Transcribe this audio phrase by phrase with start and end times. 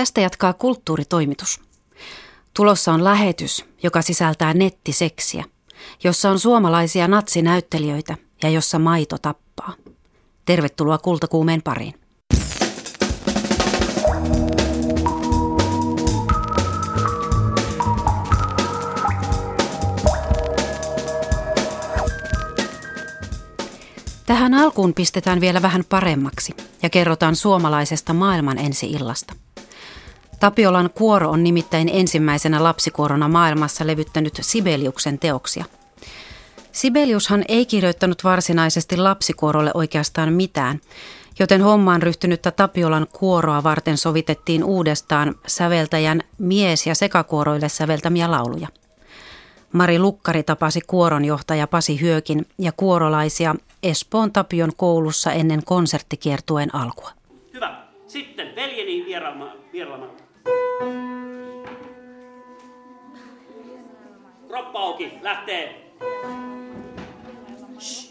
[0.00, 1.60] Tästä jatkaa kulttuuritoimitus.
[2.54, 5.44] Tulossa on lähetys, joka sisältää nettiseksiä,
[6.04, 9.74] jossa on suomalaisia natsinäyttelijöitä ja jossa maito tappaa.
[10.44, 11.94] Tervetuloa kultakuumeen pariin.
[24.26, 29.34] Tähän alkuun pistetään vielä vähän paremmaksi ja kerrotaan suomalaisesta maailman ensi-illasta.
[30.40, 35.64] Tapiolan kuoro on nimittäin ensimmäisenä lapsikuorona maailmassa levyttänyt Sibeliuksen teoksia.
[36.72, 40.80] Sibeliushan ei kirjoittanut varsinaisesti lapsikuorolle oikeastaan mitään,
[41.38, 48.68] joten hommaan ryhtynyttä Tapiolan kuoroa varten sovitettiin uudestaan säveltäjän mies- ja sekakuoroille säveltämiä lauluja.
[49.72, 57.10] Mari Lukkari tapasi kuoronjohtaja Pasi Hyökin ja kuorolaisia Espoon Tapion koulussa ennen konserttikiertueen alkua.
[57.54, 57.82] Hyvä.
[58.06, 59.60] Sitten veljeni vieraama.
[64.48, 65.92] Kroppa auki, lähtee.
[67.80, 68.10] Shh.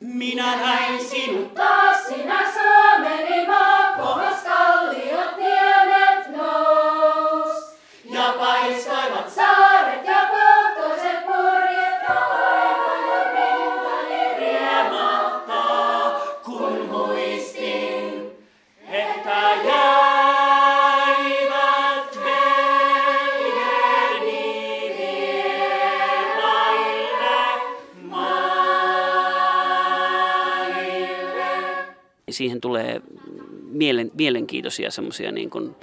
[0.00, 7.03] Minä näin sinut taas, sinä Suomeni maa, kohos kalliot niemet nous.
[32.34, 32.36] Maille.
[32.36, 33.00] Siihen tulee
[33.70, 35.74] mielen, mielenkiintoisia semmoisia niin kuin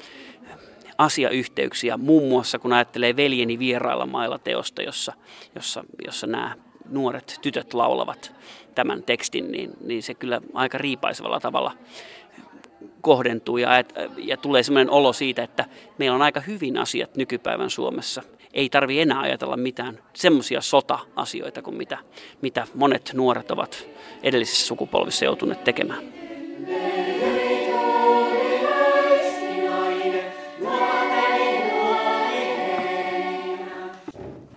[0.98, 5.14] asiayhteyksiä, muun muassa kun ajattelee Veljeni vierailla mailla teosta, jossa,
[5.56, 6.56] jossa, jossa nämä
[6.90, 8.32] nuoret tytöt laulavat
[8.76, 11.72] tämän tekstin, niin, niin se kyllä aika riipaisevalla tavalla
[13.02, 13.70] kohdentuu ja,
[14.18, 15.66] ja tulee sellainen olo siitä, että
[15.98, 18.24] meillä on aika hyvin asiat nykypäivän Suomessa.
[18.54, 21.98] Ei tarvi enää ajatella mitään semmoisia sota-asioita kuin mitä,
[22.42, 23.88] mitä monet nuoret ovat
[24.24, 26.21] edellisessä sukupolvissa joutuneet tekemään.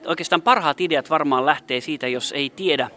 [0.06, 2.90] Oikeastaan parhaat ideat varmaan lähtee siitä, jos ei tiedä,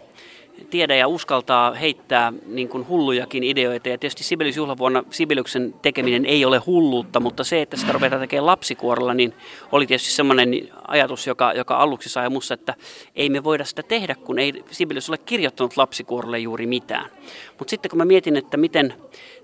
[0.70, 3.88] tiedä ja uskaltaa heittää niin kuin hullujakin ideoita.
[3.88, 8.46] Ja tietysti Sibelius juhlavuonna Sibeliuksen tekeminen ei ole hulluutta, mutta se, että sitä ruvetaan tekemään
[8.46, 9.34] lapsikuorolla, niin
[9.72, 12.74] oli tietysti semmoinen ajatus, joka, joka aluksi sai musta, että
[13.16, 17.10] ei me voida sitä tehdä, kun ei Sibelius ole kirjoittanut lapsikuorolle juuri mitään.
[17.58, 18.94] Mutta sitten kun mä mietin, että miten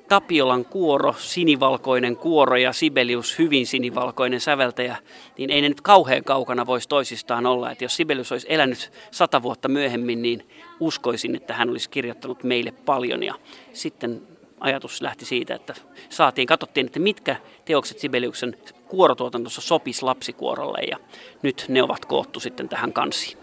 [0.08, 4.96] Tapiolan kuoro, sinivalkoinen kuoro ja Sibelius hyvin sinivalkoinen säveltäjä,
[5.38, 7.70] niin ei ne nyt kauhean kaukana voisi toisistaan olla.
[7.70, 10.46] Että jos Sibelius olisi elänyt sata vuotta myöhemmin, niin
[10.80, 13.22] uskoisin, että hän olisi kirjoittanut meille paljon.
[13.22, 13.34] Ja
[13.72, 14.22] sitten
[14.60, 15.74] ajatus lähti siitä, että
[16.08, 18.56] saatiin, katsottiin, että mitkä teokset Sibeliuksen
[18.88, 20.98] kuorotuotannossa sopisi lapsikuorolle ja
[21.42, 23.38] nyt ne ovat koottu sitten tähän kansiin.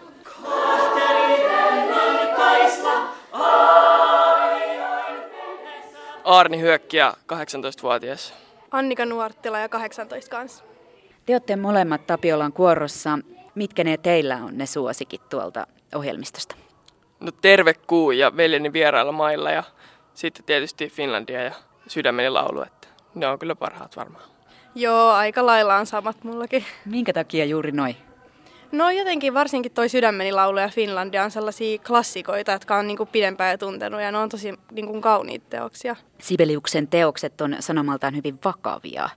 [6.24, 8.34] Arni Hyökkiä, 18-vuotias.
[8.70, 10.64] Annika Nuorttila ja 18 kanssa.
[11.26, 13.18] Te olette molemmat Tapiolan kuorossa.
[13.54, 16.56] Mitkä ne teillä on ne suosikit tuolta ohjelmistosta?
[17.22, 19.62] No Terve kuu ja Veljeni vierailla mailla ja
[20.14, 21.52] sitten tietysti Finlandia ja
[21.86, 24.24] Sydämeni laulu, että ne on kyllä parhaat varmaan.
[24.74, 26.64] Joo, aika lailla on samat mullakin.
[26.84, 27.96] Minkä takia juuri noin?
[28.72, 33.50] No jotenkin varsinkin toi Sydämeni laulu ja Finlandia on sellaisia klassikoita, jotka on niinku pidempään
[33.50, 35.96] jo tuntenut ja ne on tosi niinku kauniita teoksia.
[36.18, 39.08] Sibeliuksen teokset on sanomaltaan hyvin vakavia.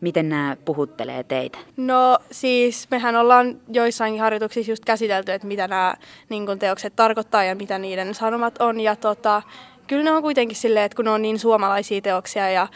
[0.00, 1.58] Miten nämä puhuttelee teitä?
[1.76, 5.94] No siis mehän ollaan joissain harjoituksissa just käsitelty, että mitä nämä
[6.28, 8.80] niin teokset tarkoittaa ja mitä niiden sanomat on.
[8.80, 9.42] Ja tota,
[9.86, 12.68] kyllä ne on kuitenkin silleen, että kun ne on niin suomalaisia teoksia ja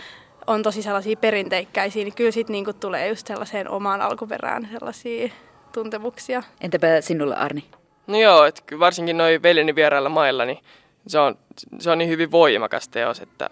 [0.47, 5.28] on tosi sellaisia perinteikkäisiä, niin kyllä sitten niin tulee just sellaiseen omaan alkuperään sellaisia
[5.72, 6.42] tuntemuksia.
[6.60, 7.64] Entäpä sinulle Arni?
[8.06, 10.59] No joo, että varsinkin noin veljeni vierailla mailla, niin
[11.06, 11.38] se on,
[11.78, 13.50] se on niin hyvin voimakas teos, että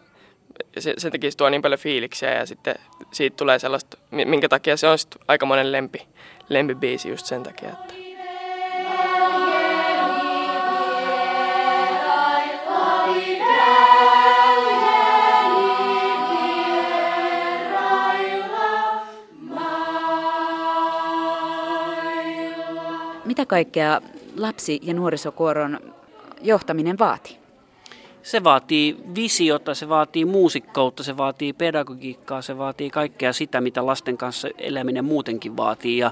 [0.78, 2.74] se, sen takia se tuo niin paljon fiiliksiä ja sitten
[3.12, 6.06] siitä tulee sellaista, minkä takia se on aika monen lempi,
[6.48, 7.68] lempibiisi just sen takia.
[7.68, 7.94] Että.
[23.24, 24.00] Mitä kaikkea
[24.36, 25.80] lapsi- ja nuorisokuoron
[26.42, 27.47] johtaminen vaatii?
[28.22, 34.16] Se vaatii visiota, se vaatii muusikkoutta, se vaatii pedagogiikkaa, se vaatii kaikkea sitä, mitä lasten
[34.16, 35.98] kanssa eläminen muutenkin vaatii.
[35.98, 36.10] Ja,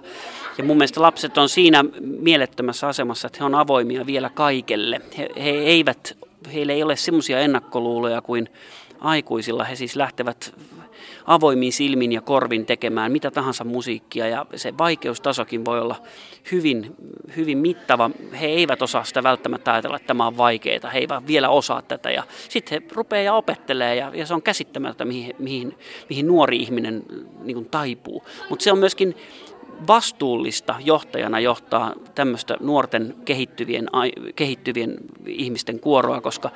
[0.59, 5.01] ja mun mielestä lapset on siinä mielettömässä asemassa, että he on avoimia vielä kaikelle.
[5.19, 6.17] He, he eivät,
[6.55, 8.49] heillä ei ole semmoisia ennakkoluuloja kuin
[9.01, 9.65] aikuisilla.
[9.65, 10.55] He siis lähtevät
[11.27, 15.97] avoimin silmin ja korvin tekemään mitä tahansa musiikkia ja se vaikeustasokin voi olla
[16.53, 16.95] hyvin,
[17.37, 18.11] hyvin mittava.
[18.41, 22.11] He eivät osaa sitä välttämättä ajatella, että tämä on vaikeaa, he eivät vielä osaa tätä
[22.11, 25.79] ja sitten he rupeaa ja opettelee ja, ja se on käsittämättä, mihin, mihin,
[26.09, 27.03] mihin nuori ihminen
[27.43, 28.25] niin taipuu.
[28.51, 29.17] Mutta se on myöskin
[29.87, 33.89] vastuullista johtajana johtaa tämmöistä nuorten kehittyvien,
[34.37, 34.97] kehittyvien
[35.27, 36.51] ihmisten kuoroa, koska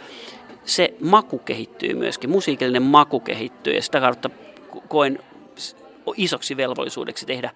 [0.65, 4.31] se maku kehittyy myöskin, musiikillinen maku kehittyy ja sitä kautta
[4.89, 5.19] koen
[6.17, 7.51] isoksi velvollisuudeksi tehdä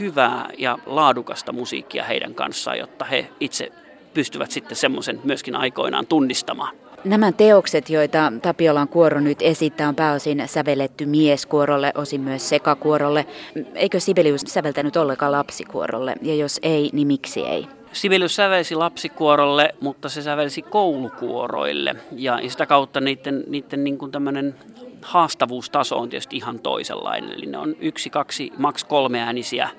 [0.00, 3.72] hyvää ja laadukasta musiikkia heidän kanssaan, jotta he itse
[4.14, 6.76] pystyvät sitten semmoisen myöskin aikoinaan tunnistamaan.
[7.04, 13.26] Nämä teokset, joita Tapiolan kuoro nyt esittää, on pääosin sävelletty mieskuorolle, osin myös sekakuorolle.
[13.74, 16.14] Eikö Sibelius säveltänyt ollenkaan lapsikuorolle?
[16.22, 17.66] Ja jos ei, niin miksi ei?
[17.92, 21.96] Sibelius sävelsi lapsikuorolle, mutta se sävelsi koulukuoroille.
[22.12, 24.54] Ja sitä kautta niiden, niiden niin kuin tämmöinen
[25.02, 27.32] haastavuustaso on tietysti ihan toisenlainen.
[27.32, 29.70] Eli ne on yksi, kaksi, maks kolme äänisiä,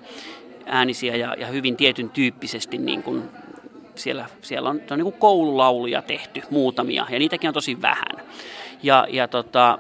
[0.66, 3.24] äänisiä ja, ja hyvin tietyn tyyppisesti niin kuin
[3.96, 8.28] siellä, siellä on, on niin koululauluja tehty muutamia, ja niitäkin on tosi vähän.
[8.84, 9.80] Ja, ja tota,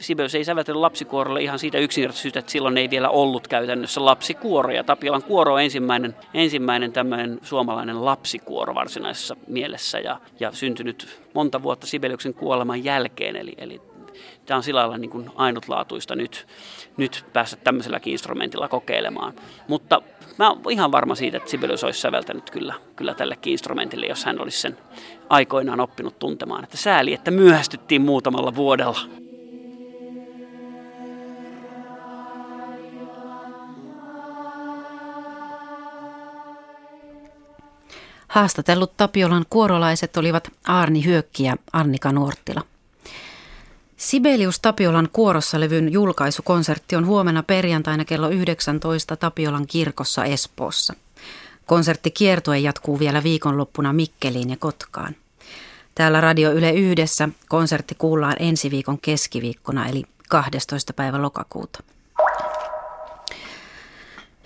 [0.00, 4.70] Sibelius ei säveltänyt lapsikuorolle ihan siitä yksinkertaisesti syystä, että silloin ei vielä ollut käytännössä lapsikuoro.
[4.70, 11.62] Ja Tapiolan kuoro on ensimmäinen, ensimmäinen tämmöinen suomalainen lapsikuoro varsinaisessa mielessä ja, ja syntynyt monta
[11.62, 13.36] vuotta Sibeliuksen kuoleman jälkeen.
[13.36, 13.80] Eli, eli
[14.50, 16.46] tämä on sillä lailla niin kuin ainutlaatuista nyt,
[16.96, 19.32] nyt päästä tämmöiselläkin instrumentilla kokeilemaan.
[19.68, 20.02] Mutta
[20.38, 24.40] mä oon ihan varma siitä, että Sibelius olisi säveltänyt kyllä, kyllä tällekin instrumentille, jos hän
[24.40, 24.78] olisi sen
[25.28, 26.64] aikoinaan oppinut tuntemaan.
[26.64, 28.98] Että sääli, että myöhästyttiin muutamalla vuodella.
[38.28, 42.69] Haastatellut Tapiolan kuorolaiset olivat Arni Hyökki ja Annika Nuorttila.
[44.00, 50.94] Sibelius Tapiolan kuorossa-levyn julkaisukonsertti on huomenna perjantaina kello 19 Tapiolan kirkossa Espoossa.
[51.66, 55.16] Konsertti kiertue jatkuu vielä viikonloppuna Mikkeliin ja Kotkaan.
[55.94, 60.92] Täällä Radio Yle Yhdessä konsertti kuullaan ensi viikon keskiviikkona eli 12.
[60.92, 61.82] päivä lokakuuta.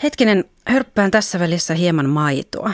[0.02, 2.72] Hetkinen, hörppään tässä välissä hieman maitoa.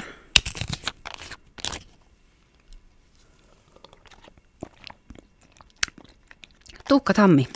[6.91, 7.49] Tuukka Tammi,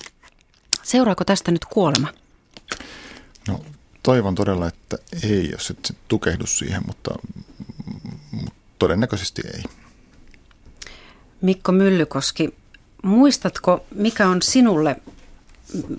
[0.82, 2.08] seuraako tästä nyt kuolema?
[3.48, 3.60] No
[4.02, 7.14] toivon todella, että ei, jos et tukehdu siihen, mutta,
[8.32, 9.62] mutta todennäköisesti ei.
[11.40, 12.54] Mikko Myllykoski,
[13.02, 14.96] muistatko, mikä on sinulle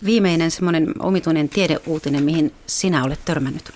[0.05, 3.71] viimeinen semmoinen omituinen tiedeuutinen, mihin sinä olet törmännyt?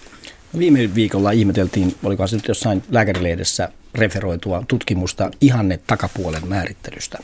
[0.57, 7.17] Viime viikolla ihmeteltiin, oliko se nyt jossain lääkärilehdessä referoitua tutkimusta ihanne takapuolen määrittelystä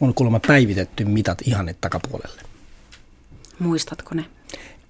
[0.00, 2.42] on kuulemma päivitetty mitat ihanne takapuolelle.
[3.58, 4.24] Muistatko ne?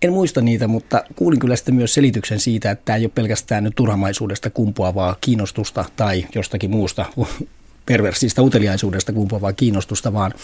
[0.02, 3.64] En muista niitä, mutta kuulin kyllä sitten myös selityksen siitä, että tämä ei ole pelkästään
[3.64, 7.06] nyt turhamaisuudesta kumpuavaa kiinnostusta tai jostakin muusta
[7.86, 10.34] perversistä uteliaisuudesta kumpuavaa kiinnostusta, vaan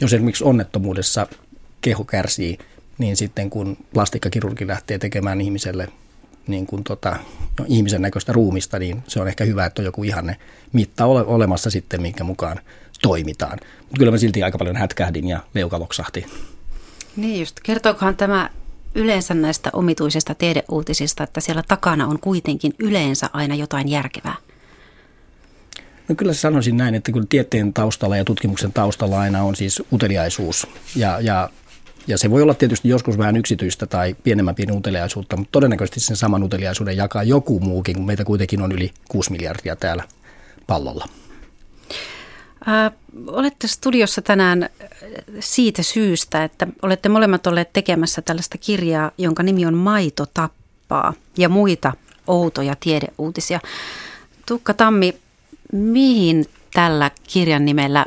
[0.00, 1.26] jos esimerkiksi onnettomuudessa
[1.80, 2.58] keho kärsii,
[2.98, 5.88] niin sitten kun plastikkakirurgi lähtee tekemään ihmiselle
[6.46, 7.16] niin kuin tota,
[7.66, 10.36] ihmisen näköistä ruumista, niin se on ehkä hyvä, että on joku ihanne
[10.72, 12.60] mitta ole, olemassa sitten, minkä mukaan
[13.02, 13.58] toimitaan.
[13.80, 16.26] Mutta kyllä mä silti aika paljon hätkähdin ja leuka loksahti.
[17.16, 17.60] Niin just.
[17.62, 18.50] Kertookohan tämä
[18.94, 24.36] yleensä näistä omituisista tiedeuutisista, että siellä takana on kuitenkin yleensä aina jotain järkevää?
[26.08, 30.66] No kyllä sanoisin näin, että kyllä tieteen taustalla ja tutkimuksen taustalla aina on siis uteliaisuus.
[30.96, 31.50] Ja, ja,
[32.06, 36.16] ja se voi olla tietysti joskus vähän yksityistä tai pienemmän pieni uteliaisuutta, mutta todennäköisesti sen
[36.16, 40.04] saman uteliaisuuden jakaa joku muukin, kun meitä kuitenkin on yli 6 miljardia täällä
[40.66, 41.08] pallolla.
[43.26, 44.68] Olette studiossa tänään
[45.40, 51.48] siitä syystä, että olette molemmat olleet tekemässä tällaista kirjaa, jonka nimi on Maito tappaa ja
[51.48, 51.92] muita
[52.26, 53.60] outoja tiedeuutisia.
[54.46, 55.16] Tukka Tammi,
[55.72, 58.06] mihin tällä kirjan nimellä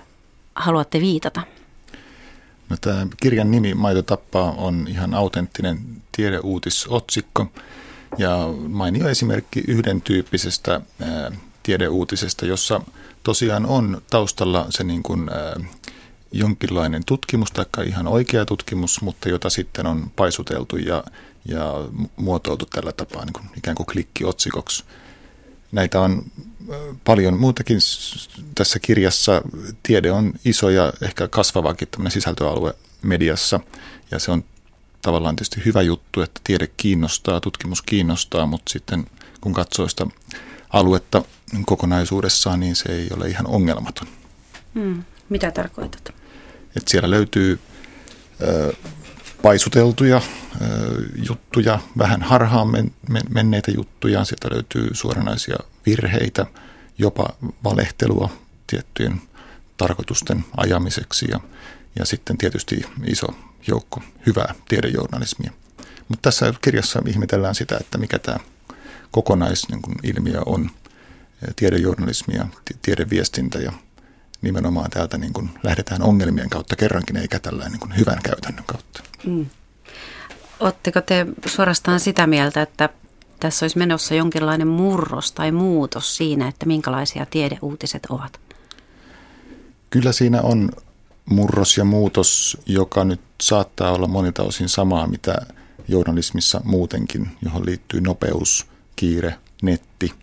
[0.55, 1.41] haluatte viitata?
[2.69, 5.79] No, tämä kirjan nimi Maito tappaa on ihan autenttinen
[6.11, 7.51] tiedeuutisotsikko
[8.17, 11.31] ja mainio esimerkki yhden tyyppisestä ää,
[11.63, 12.81] tiedeuutisesta, jossa–
[13.23, 15.69] tosiaan on taustalla se niin kuin, äh,
[16.31, 21.03] jonkinlainen tutkimus tai ihan oikea tutkimus, mutta jota sitten on paisuteltu ja,
[21.45, 21.73] ja
[22.15, 24.83] muotoiltu tällä tapaa niin kuin ikään kuin klikkiotsikoksi.
[25.71, 26.23] Näitä on
[27.03, 27.77] paljon muutakin
[28.55, 29.41] tässä kirjassa.
[29.83, 33.59] Tiede on iso ja ehkä kasvavakin sisältöalue mediassa
[34.11, 34.43] ja se on
[35.01, 39.05] tavallaan tietysti hyvä juttu, että tiede kiinnostaa, tutkimus kiinnostaa, mutta sitten
[39.41, 40.07] kun katsoo sitä
[40.69, 41.23] aluetta
[41.65, 44.07] kokonaisuudessaan, niin se ei ole ihan ongelmaton.
[44.73, 45.03] Hmm.
[45.29, 46.13] Mitä tarkoitat?
[46.75, 47.59] Et siellä löytyy
[48.41, 48.73] ö,
[49.43, 50.21] paisuteltuja
[51.27, 52.67] juttuja, vähän harhaan
[53.29, 54.23] menneitä juttuja.
[54.23, 56.45] Sieltä löytyy suoranaisia virheitä,
[56.97, 57.29] jopa
[57.63, 58.29] valehtelua
[58.67, 59.21] tiettyjen
[59.77, 61.39] tarkoitusten ajamiseksi ja,
[61.99, 63.27] ja sitten tietysti iso
[63.67, 65.51] joukko hyvää tiedejournalismia.
[66.07, 68.37] Mutta tässä kirjassa ihmetellään sitä, että mikä tämä
[69.11, 70.69] kokonaisilmiö niin on
[71.55, 72.45] tiedejournalismia,
[72.81, 73.71] tiedeviestintä ja
[74.41, 79.12] nimenomaan täältä niin kuin lähdetään ongelmien kautta kerrankin, eikä tällä niin hyvän käytännön kautta.
[79.25, 79.45] Mm.
[80.59, 82.89] Oletteko te suorastaan sitä mieltä, että
[83.39, 88.39] tässä olisi menossa jonkinlainen murros tai muutos siinä, että minkälaisia tiedeuutiset ovat?
[89.89, 90.71] Kyllä siinä on
[91.25, 95.35] murros ja muutos, joka nyt saattaa olla monilta osin samaa, mitä
[95.87, 100.13] journalismissa muutenkin, johon liittyy nopeus, kiire, netti,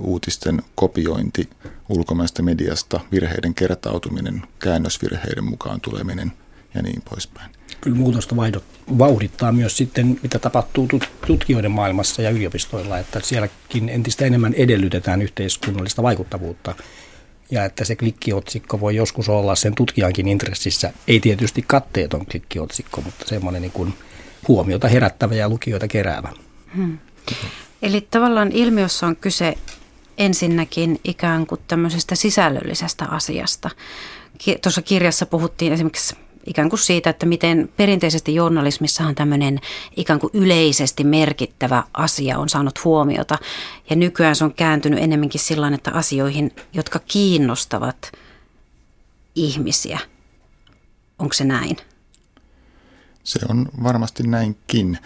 [0.00, 1.50] uutisten kopiointi
[1.88, 6.32] ulkomaista mediasta, virheiden kertautuminen, käännösvirheiden mukaan tuleminen
[6.74, 7.59] ja niin poispäin.
[7.80, 8.36] Kyllä muutosta
[8.98, 10.88] vauhdittaa myös sitten, mitä tapahtuu
[11.26, 16.74] tutkijoiden maailmassa ja yliopistoilla, että sielläkin entistä enemmän edellytetään yhteiskunnallista vaikuttavuutta
[17.50, 23.24] ja että se klikkiotsikko voi joskus olla sen tutkijankin intressissä, ei tietysti katteeton klikkiotsikko, mutta
[23.28, 23.94] semmoinen niin kuin
[24.48, 26.32] huomiota herättävä ja lukijoita keräävä.
[26.76, 26.98] Hmm.
[27.82, 29.54] Eli tavallaan ilmiössä on kyse
[30.18, 33.70] ensinnäkin ikään kuin tämmöisestä sisällöllisestä asiasta.
[34.62, 39.58] Tuossa kirjassa puhuttiin esimerkiksi ikään kuin siitä, että miten perinteisesti journalismissahan tämmöinen
[39.96, 43.38] ikään kuin yleisesti merkittävä asia on saanut huomiota.
[43.90, 48.12] Ja nykyään se on kääntynyt enemmänkin sillä että asioihin, jotka kiinnostavat
[49.34, 49.98] ihmisiä.
[51.18, 51.76] Onko se näin?
[53.24, 54.98] Se on varmasti näinkin.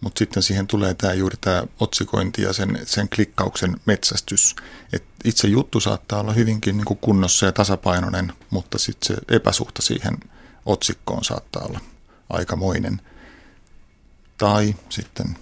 [0.00, 4.56] Mutta sitten siihen tulee tämä juuri tämä otsikointi ja sen, sen klikkauksen metsästys.
[4.92, 9.82] Et itse juttu saattaa olla hyvinkin niin kuin kunnossa ja tasapainoinen, mutta sitten se epäsuhta
[9.82, 10.16] siihen
[10.66, 11.80] otsikkoon saattaa olla
[12.30, 13.00] aikamoinen.
[14.38, 15.36] Tai sitten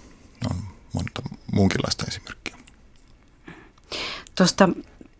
[0.51, 0.57] on
[0.93, 1.21] monta
[1.51, 2.57] muunkinlaista esimerkkiä.
[4.35, 4.69] Tuosta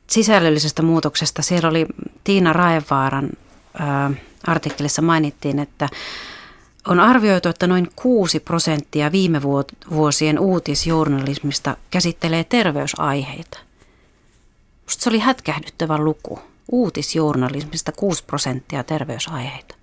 [0.09, 1.85] sisällöllisestä muutoksesta, siellä oli
[2.23, 3.29] Tiina Raevaaran
[4.47, 5.89] artikkelissa mainittiin, että
[6.87, 9.41] on arvioitu, että noin 6 prosenttia viime
[9.91, 13.59] vuosien uutisjournalismista käsittelee terveysaiheita.
[14.83, 16.39] Musta se oli hätkähdyttävä luku.
[16.71, 19.75] Uutisjournalismista 6 prosenttia terveysaiheita.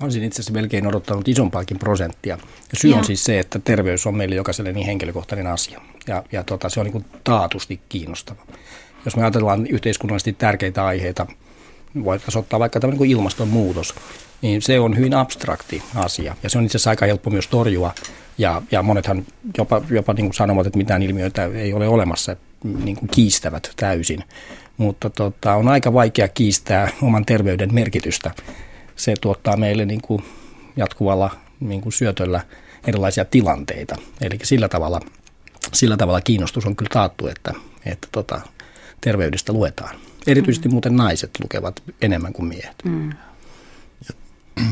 [0.00, 2.38] Mä olisin itse asiassa melkein odottanut isompaakin prosenttia.
[2.72, 2.96] Ja syy ja.
[2.96, 5.80] on siis se, että terveys on meille jokaiselle niin henkilökohtainen asia.
[6.06, 8.42] Ja, ja tota, se on niin kuin taatusti kiinnostava.
[9.04, 11.26] Jos me ajatellaan yhteiskunnallisesti tärkeitä aiheita,
[12.04, 13.94] voitaisiin ottaa vaikka tämmöinen kuin ilmastonmuutos,
[14.42, 16.36] niin se on hyvin abstrakti asia.
[16.42, 17.94] Ja se on itse asiassa aika helppo myös torjua.
[18.38, 19.26] Ja, ja monethan
[19.58, 22.36] jopa, jopa niin kuin sanovat, että mitään ilmiöitä ei ole olemassa,
[22.84, 24.24] niin kuin kiistävät täysin.
[24.76, 28.30] Mutta tota, on aika vaikea kiistää oman terveyden merkitystä.
[29.00, 30.24] Se tuottaa meille niin kuin
[30.76, 31.30] jatkuvalla
[31.60, 32.40] niin kuin syötöllä
[32.86, 33.96] erilaisia tilanteita.
[34.20, 35.00] Eli sillä tavalla,
[35.72, 37.54] sillä tavalla kiinnostus on kyllä taattu, että,
[37.84, 38.40] että tota,
[39.00, 39.96] terveydestä luetaan.
[40.26, 40.72] Erityisesti mm.
[40.72, 42.76] muuten naiset lukevat enemmän kuin miehet.
[42.84, 43.10] Mm.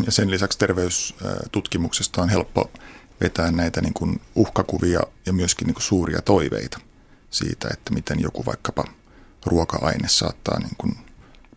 [0.06, 2.70] Ja sen lisäksi terveystutkimuksesta on helppo
[3.20, 6.78] vetää näitä niin kuin uhkakuvia ja myöskin niin kuin suuria toiveita
[7.30, 8.84] siitä, että miten joku vaikkapa
[9.46, 10.96] ruoka-aine saattaa niin kuin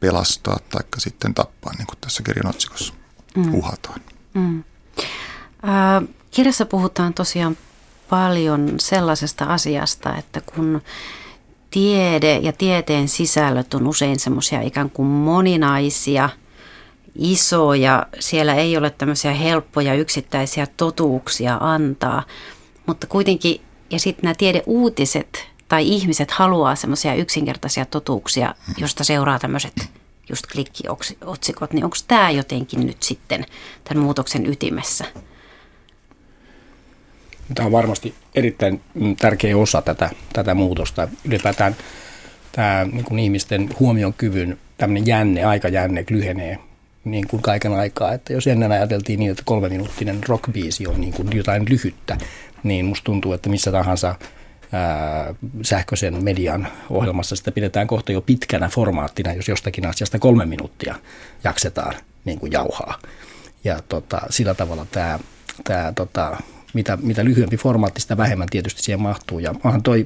[0.01, 2.93] pelastaa tai sitten tappaa, niin kuin tässä kirjan otsikossa
[3.35, 3.53] mm.
[3.53, 4.01] uhataan.
[4.33, 4.63] Mm.
[5.63, 7.57] Äh, kirjassa puhutaan tosiaan
[8.09, 10.81] paljon sellaisesta asiasta, että kun
[11.69, 16.29] tiede ja tieteen sisällöt on usein semmoisia ikään kuin moninaisia–
[17.15, 22.23] iso ja siellä ei ole tämmöisiä helppoja yksittäisiä totuuksia antaa.
[22.85, 29.89] Mutta kuitenkin, ja sitten nämä tiedeuutiset tai ihmiset haluaa semmoisia yksinkertaisia totuuksia, josta seuraa tämmöiset
[30.29, 33.45] just klikkiotsikot, niin onko tämä jotenkin nyt sitten
[33.83, 35.05] tämän muutoksen ytimessä?
[37.55, 38.81] Tämä on varmasti erittäin
[39.19, 41.07] tärkeä osa tätä, tätä muutosta.
[41.25, 41.75] Ylipäätään
[42.51, 46.59] tämä niin kuin ihmisten huomion kyvyn tämmöinen jänne, aikajänne lyhenee
[47.03, 48.13] niin kuin kaiken aikaa.
[48.13, 52.17] Että jos ennen ajateltiin niin, että kolmeminuuttinen rockbiisi on niin kuin jotain lyhyttä,
[52.63, 54.15] niin musta tuntuu, että missä tahansa
[54.71, 60.95] ää, sähköisen median ohjelmassa sitä pidetään kohta jo pitkänä formaattina, jos jostakin asiasta kolme minuuttia
[61.43, 61.93] jaksetaan
[62.25, 62.99] niin kuin jauhaa.
[63.63, 65.19] Ja tota, sillä tavalla tämä,
[65.63, 66.37] tämä tota,
[66.73, 69.39] mitä, mitä lyhyempi formaatti, sitä vähemmän tietysti siihen mahtuu.
[69.39, 70.05] Ja onhan toi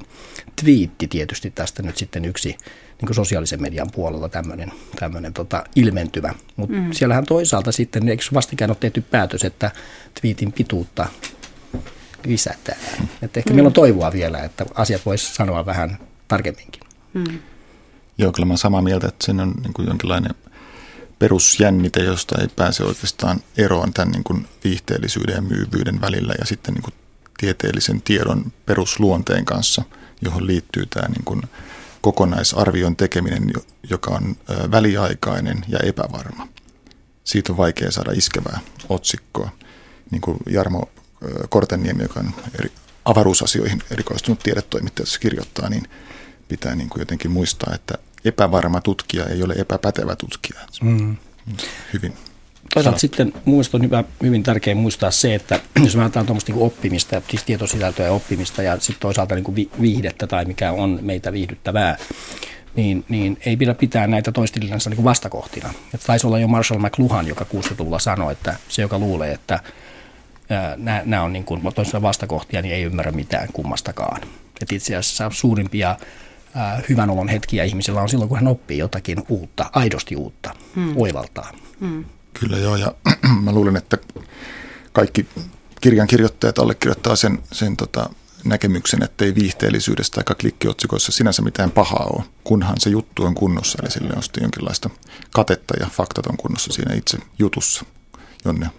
[0.62, 6.34] twiitti tietysti tästä nyt sitten yksi niin kuin sosiaalisen median puolella tämmöinen, tämmöinen tota, ilmentyvä.
[6.56, 6.92] Mutta mm.
[6.92, 9.72] siellähän toisaalta sitten, eikö vastikään ole tehty päätös, että
[10.22, 11.08] twiitin pituutta
[12.26, 12.78] lisätään.
[13.22, 13.56] Että ehkä mm.
[13.56, 16.82] meillä on toivoa vielä, että asiat voisi sanoa vähän tarkemminkin.
[17.14, 17.40] Mm.
[18.18, 20.36] Joo, kyllä mä samaa mieltä, että sen on niin kuin jonkinlainen
[21.20, 26.74] perusjännite, josta ei pääse oikeastaan eroon tämän niin kuin viihteellisyyden ja myyvyyden välillä ja sitten
[26.74, 26.94] niin kuin
[27.38, 29.84] tieteellisen tiedon perusluonteen kanssa,
[30.22, 31.42] johon liittyy tämä niin kuin
[32.02, 33.54] kokonaisarvion tekeminen,
[33.90, 34.36] joka on
[34.72, 36.48] väliaikainen ja epävarma.
[37.24, 39.50] Siitä on vaikea saada iskevää otsikkoa.
[40.12, 40.90] Niin kuin Jarmo
[41.50, 42.72] Korteniemi, joka on eri
[43.06, 45.84] avaruusasioihin erikoistunut tiedetoimittaja, kirjoittaa, niin
[46.48, 50.60] pitää niin kuin jotenkin muistaa, että epävarma tutkija ei ole epäpätevä tutkija.
[50.82, 51.16] Mm.
[51.94, 52.14] Hyvin.
[52.74, 53.34] Toisaalta sitten
[53.74, 58.06] on hyvä, hyvin tärkeää muistaa se, että jos me ajatellaan tuommoista niin oppimista, siis tietosisältöä
[58.06, 61.98] ja oppimista ja sitten toisaalta niin kuin viihdettä tai mikä on meitä viihdyttävää,
[62.76, 65.74] niin, niin ei pidä pitää näitä toistillansa niin vastakohtina.
[65.94, 69.60] Että taisi olla jo Marshall McLuhan, joka 60-luvulla sanoi, että se, joka luulee, että
[71.06, 71.64] nämä on niin kuin
[72.02, 74.22] vastakohtia, niin ei ymmärrä mitään kummastakaan.
[74.62, 75.98] Et itse asiassa suurimpia
[76.90, 80.94] hyvän olon hetkiä ihmisellä on silloin, kun hän oppii jotakin uutta, aidosti uutta, hmm.
[80.98, 81.52] oivaltaa.
[81.80, 82.06] Hmm.
[82.40, 82.94] Kyllä joo, ja
[83.44, 83.98] mä luulen, että
[84.94, 85.28] kaikki
[85.82, 88.10] kirjan kirjoittajat allekirjoittaa sen, sen tota,
[88.44, 93.78] näkemyksen, että ei viihteellisyydestä tai klikkiotsikoissa sinänsä mitään pahaa ole, kunhan se juttu on kunnossa,
[93.82, 94.90] eli sille on sitten jonkinlaista
[95.32, 97.86] katetta ja faktat on kunnossa siinä itse jutussa,
[98.46, 98.70] jonne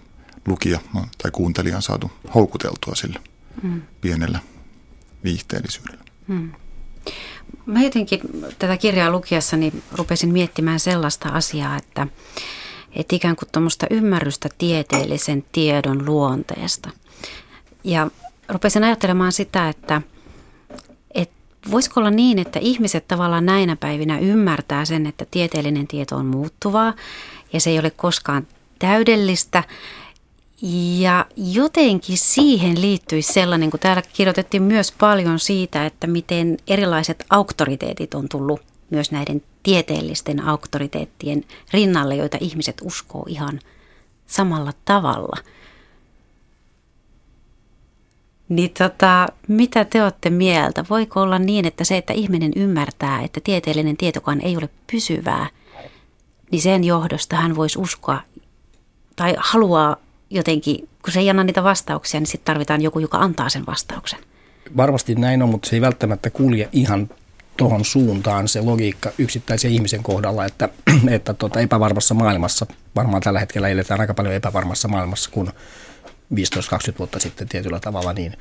[0.47, 0.79] lukija
[1.17, 3.19] tai kuuntelija on saatu houkuteltua sillä
[3.63, 3.81] mm.
[4.01, 4.39] pienellä
[5.23, 6.03] viihteellisyydellä.
[6.27, 6.51] Mm.
[7.65, 8.19] Mä jotenkin
[8.59, 12.07] tätä kirjaa lukiessani rupesin miettimään sellaista asiaa, että,
[12.91, 16.89] että ikään kuin tuommoista ymmärrystä tieteellisen tiedon luonteesta.
[17.83, 18.11] Ja
[18.49, 20.01] rupesin ajattelemaan sitä, että,
[21.15, 21.35] että
[21.71, 26.93] voisiko olla niin, että ihmiset tavallaan näinä päivinä ymmärtää sen, että tieteellinen tieto on muuttuvaa
[27.53, 28.47] ja se ei ole koskaan
[28.79, 29.63] täydellistä
[30.99, 38.13] ja jotenkin siihen liittyy sellainen, kun täällä kirjoitettiin myös paljon siitä, että miten erilaiset auktoriteetit
[38.13, 43.59] on tullut myös näiden tieteellisten auktoriteettien rinnalle, joita ihmiset uskoo ihan
[44.27, 45.37] samalla tavalla.
[48.49, 50.85] Niin tota, mitä te olette mieltä?
[50.89, 55.49] Voiko olla niin, että se, että ihminen ymmärtää, että tieteellinen tietokaan ei ole pysyvää,
[56.51, 58.21] niin sen johdosta hän voisi uskoa
[59.15, 59.97] tai haluaa
[60.29, 64.19] jotenkin, kun se ei anna niitä vastauksia, niin sitten tarvitaan joku, joka antaa sen vastauksen.
[64.77, 67.09] Varmasti näin on, mutta se ei välttämättä kulje ihan
[67.57, 70.69] tuohon suuntaan se logiikka yksittäisen ihmisen kohdalla, että,
[71.09, 75.51] että tota epävarmassa maailmassa, varmaan tällä hetkellä eletään aika paljon epävarmassa maailmassa, kun
[76.33, 76.37] 15-20
[76.99, 78.33] vuotta sitten tietyllä tavalla, niin,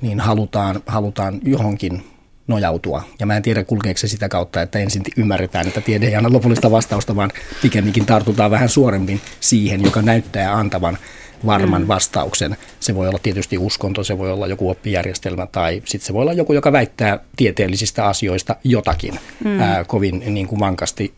[0.00, 2.04] niin halutaan, halutaan johonkin
[2.46, 3.02] nojautua.
[3.18, 6.32] Ja mä en tiedä, kulkeeko se sitä kautta, että ensin ymmärretään, että tiede ei anna
[6.32, 7.30] lopullista vastausta, vaan
[7.62, 10.98] pikemminkin tartutaan vähän suoremmin siihen, joka näyttää antavan
[11.46, 11.88] varman mm.
[11.88, 12.56] vastauksen.
[12.80, 16.32] Se voi olla tietysti uskonto, se voi olla joku oppijärjestelmä tai sitten se voi olla
[16.32, 19.60] joku, joka väittää tieteellisistä asioista jotakin mm.
[19.60, 21.14] ää, kovin niin kuin vankasti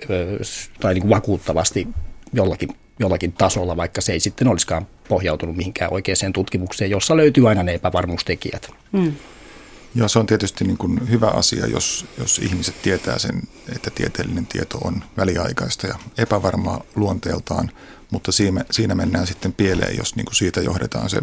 [0.80, 1.88] tai niin kuin vakuuttavasti
[2.32, 7.62] jollakin, jollakin tasolla, vaikka se ei sitten olisikaan pohjautunut mihinkään oikeaan tutkimukseen, jossa löytyy aina
[7.62, 8.70] ne epävarmuustekijät.
[8.92, 9.12] Mm.
[9.94, 13.42] Joo, se on tietysti niin kuin hyvä asia, jos, jos ihmiset tietää sen,
[13.76, 17.70] että tieteellinen tieto on väliaikaista ja epävarmaa luonteeltaan–
[18.14, 21.20] mutta siinä, siinä mennään sitten pieleen, jos niin kuin siitä johdetaan se,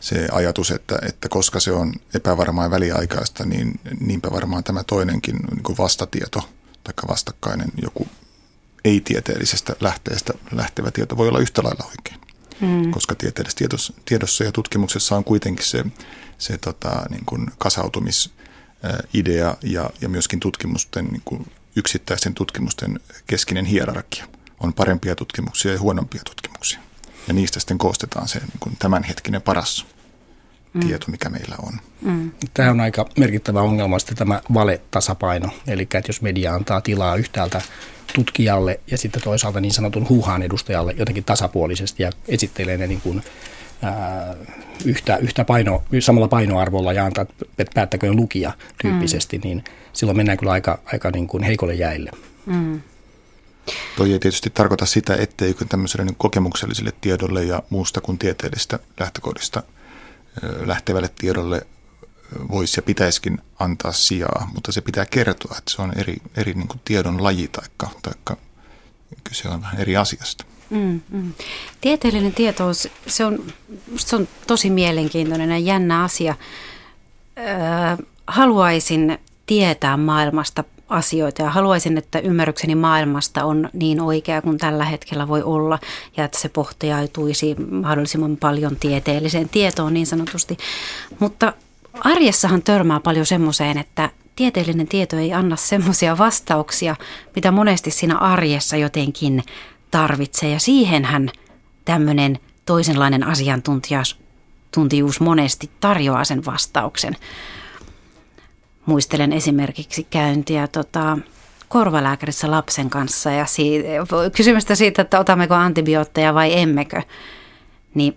[0.00, 5.36] se ajatus, että, että koska se on epävarmaa ja väliaikaista, niin niinpä varmaan tämä toinenkin
[5.36, 6.48] niin kuin vastatieto
[6.84, 8.08] tai vastakkainen joku
[8.84, 12.20] ei-tieteellisestä lähteestä lähtevä tieto voi olla yhtä lailla oikein.
[12.60, 12.90] Mm.
[12.90, 15.84] Koska tieteellisessä tiedossa, tiedossa ja tutkimuksessa on kuitenkin se,
[16.38, 24.26] se tota, niin kuin kasautumisidea ja, ja myöskin tutkimusten, niin kuin yksittäisten tutkimusten keskinen hierarkia–
[24.60, 26.78] on parempia tutkimuksia ja huonompia tutkimuksia.
[27.28, 29.86] Ja niistä sitten koostetaan se niin kuin tämänhetkinen paras
[30.72, 30.80] mm.
[30.80, 31.72] tieto, mikä meillä on.
[32.00, 32.30] Mm.
[32.54, 35.48] Tämä on aika merkittävä ongelma sitten tämä valetasapaino.
[35.66, 37.62] Eli että jos media antaa tilaa yhtäältä
[38.14, 43.22] tutkijalle ja sitten toisaalta niin sanotun huuhaan edustajalle jotenkin tasapuolisesti ja esittelee ne niin kuin,
[43.82, 44.34] ää,
[44.84, 47.26] yhtä, yhtä paino, samalla painoarvolla ja antaa,
[47.58, 49.42] että päättäköön lukija tyyppisesti, mm.
[49.42, 52.10] niin silloin mennään kyllä aika, aika niin kuin heikolle jäille.
[52.46, 52.80] Mm.
[53.96, 59.62] Toi ei tietysti tarkoita sitä, etteikö tämmöiselle niin kokemukselliselle tiedolle ja muusta kuin tieteellistä lähtökohdista
[60.66, 61.66] lähtevälle tiedolle
[62.50, 66.68] voisi ja pitäisikin antaa sijaa, mutta se pitää kertoa, että se on eri, eri niin
[66.68, 68.34] kuin tiedon laji tai
[69.24, 70.44] kyse on vähän eri asiasta.
[70.70, 71.32] Mm, mm.
[71.80, 72.64] Tieteellinen tieto,
[73.06, 73.52] se on,
[73.96, 76.34] se on tosi mielenkiintoinen ja jännä asia.
[77.38, 84.84] Öö, haluaisin tietää maailmasta asioita ja haluaisin, että ymmärrykseni maailmasta on niin oikea kuin tällä
[84.84, 85.78] hetkellä voi olla
[86.16, 90.56] ja että se pohtiaituisi mahdollisimman paljon tieteelliseen tietoon niin sanotusti.
[91.18, 91.52] Mutta
[92.00, 96.96] arjessahan törmää paljon semmoiseen, että tieteellinen tieto ei anna semmoisia vastauksia,
[97.36, 99.42] mitä monesti siinä arjessa jotenkin
[99.90, 100.50] tarvitsee.
[100.50, 101.30] Ja siihenhän
[101.84, 107.16] tämmöinen toisenlainen asiantuntijuus monesti tarjoaa sen vastauksen.
[108.88, 111.18] Muistelen esimerkiksi käyntiä tota,
[111.68, 113.88] korvalääkärissä lapsen kanssa ja siitä,
[114.36, 117.02] kysymystä siitä, että otammeko antibiootteja vai emmekö,
[117.94, 118.16] niin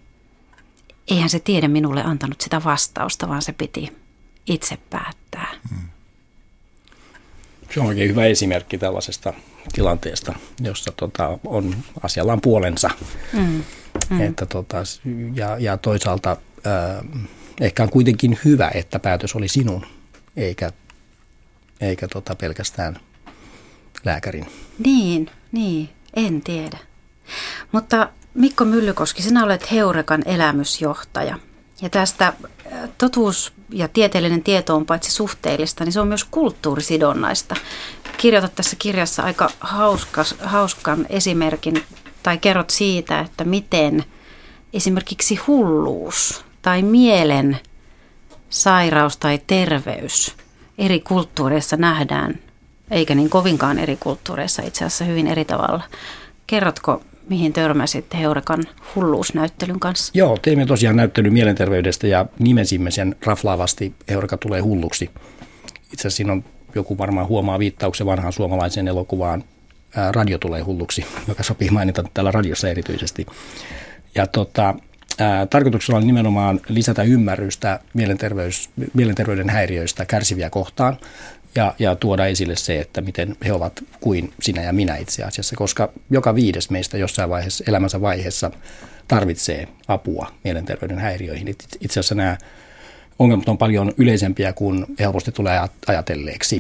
[1.08, 3.98] eihän se tiede minulle antanut sitä vastausta, vaan se piti
[4.48, 5.48] itse päättää.
[5.70, 5.88] Hmm.
[7.74, 9.34] Se on oikein hyvä esimerkki tällaisesta
[9.74, 12.90] tilanteesta, jossa tota, on asiallaan puolensa.
[13.34, 13.64] Mm.
[14.10, 14.22] Mm.
[14.22, 14.78] Että, tota,
[15.34, 17.22] ja, ja toisaalta äh,
[17.62, 19.86] ehkä on kuitenkin hyvä, että päätös oli sinun,
[20.38, 20.72] eikä,
[21.82, 23.00] eikä tota, pelkästään
[24.06, 24.46] lääkärin.
[24.80, 26.78] Niin, niin, en tiedä.
[27.72, 31.40] Mutta Mikko Myllykoski, sinä olet Heurekan elämysjohtaja.
[31.82, 32.34] Ja tästä
[32.98, 37.56] totuus ja tieteellinen tieto on paitsi suhteellista, niin se on myös kulttuurisidonnaista.
[38.18, 41.84] Kirjoitat tässä kirjassa aika hauskas, hauskan esimerkin
[42.24, 44.04] tai kerrot siitä, että miten
[44.74, 47.60] esimerkiksi hulluus tai mielen
[48.52, 50.36] sairaus tai terveys
[50.78, 52.40] eri kulttuureissa nähdään,
[52.92, 55.84] eikä niin kovinkaan eri kulttuureissa itse asiassa hyvin eri tavalla.
[56.48, 58.64] Kerrotko mihin törmäsitte Heurekan
[58.96, 60.12] hulluusnäyttelyn kanssa?
[60.16, 65.10] Joo, teimme tosiaan näyttelyn mielenterveydestä ja nimesimme sen raflaavasti Heureka tulee hulluksi.
[65.94, 66.44] Itse asiassa siinä on
[66.76, 69.44] joku varmaan huomaa viittauksen vanhaan suomalaiseen elokuvaan
[70.12, 73.26] Radio tulee hulluksi, joka sopii mainita täällä radiossa erityisesti.
[74.16, 74.76] Ja tota,
[75.50, 80.98] tarkoituksena oli nimenomaan lisätä ymmärrystä mielenterveys, mielenterveyden häiriöistä kärsiviä kohtaan
[81.56, 85.56] ja, ja tuoda esille se, että miten he ovat kuin sinä ja minä itse asiassa,
[85.56, 88.52] koska joka viides meistä jossain vaiheessa, elämänsä vaiheessa
[89.08, 91.48] tarvitsee apua mielenterveyden häiriöihin.
[91.48, 92.38] Itse asiassa nämä
[93.20, 96.60] ongelmat on paljon yleisempiä kuin helposti tulee ajatelleeksi.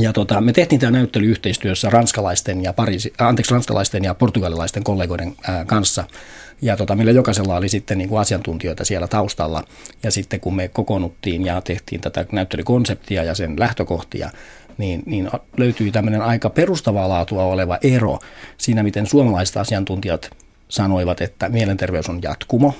[0.00, 5.36] Ja tota, me tehtiin tämä näyttely yhteistyössä ranskalaisten ja, Pariisi, anteeksi, ranskalaisten ja portugalilaisten kollegoiden
[5.66, 6.04] kanssa–
[6.62, 9.64] ja tota, meillä jokaisella oli sitten niin kuin asiantuntijoita siellä taustalla.
[10.02, 14.30] Ja sitten kun me kokoonnuttiin ja tehtiin tätä näyttelykonseptia ja sen lähtökohtia,
[14.78, 18.18] niin, niin löytyi tämmöinen aika perustavaa laatua oleva ero
[18.58, 20.30] siinä, miten suomalaiset asiantuntijat
[20.68, 22.74] sanoivat, että mielenterveys on jatkumo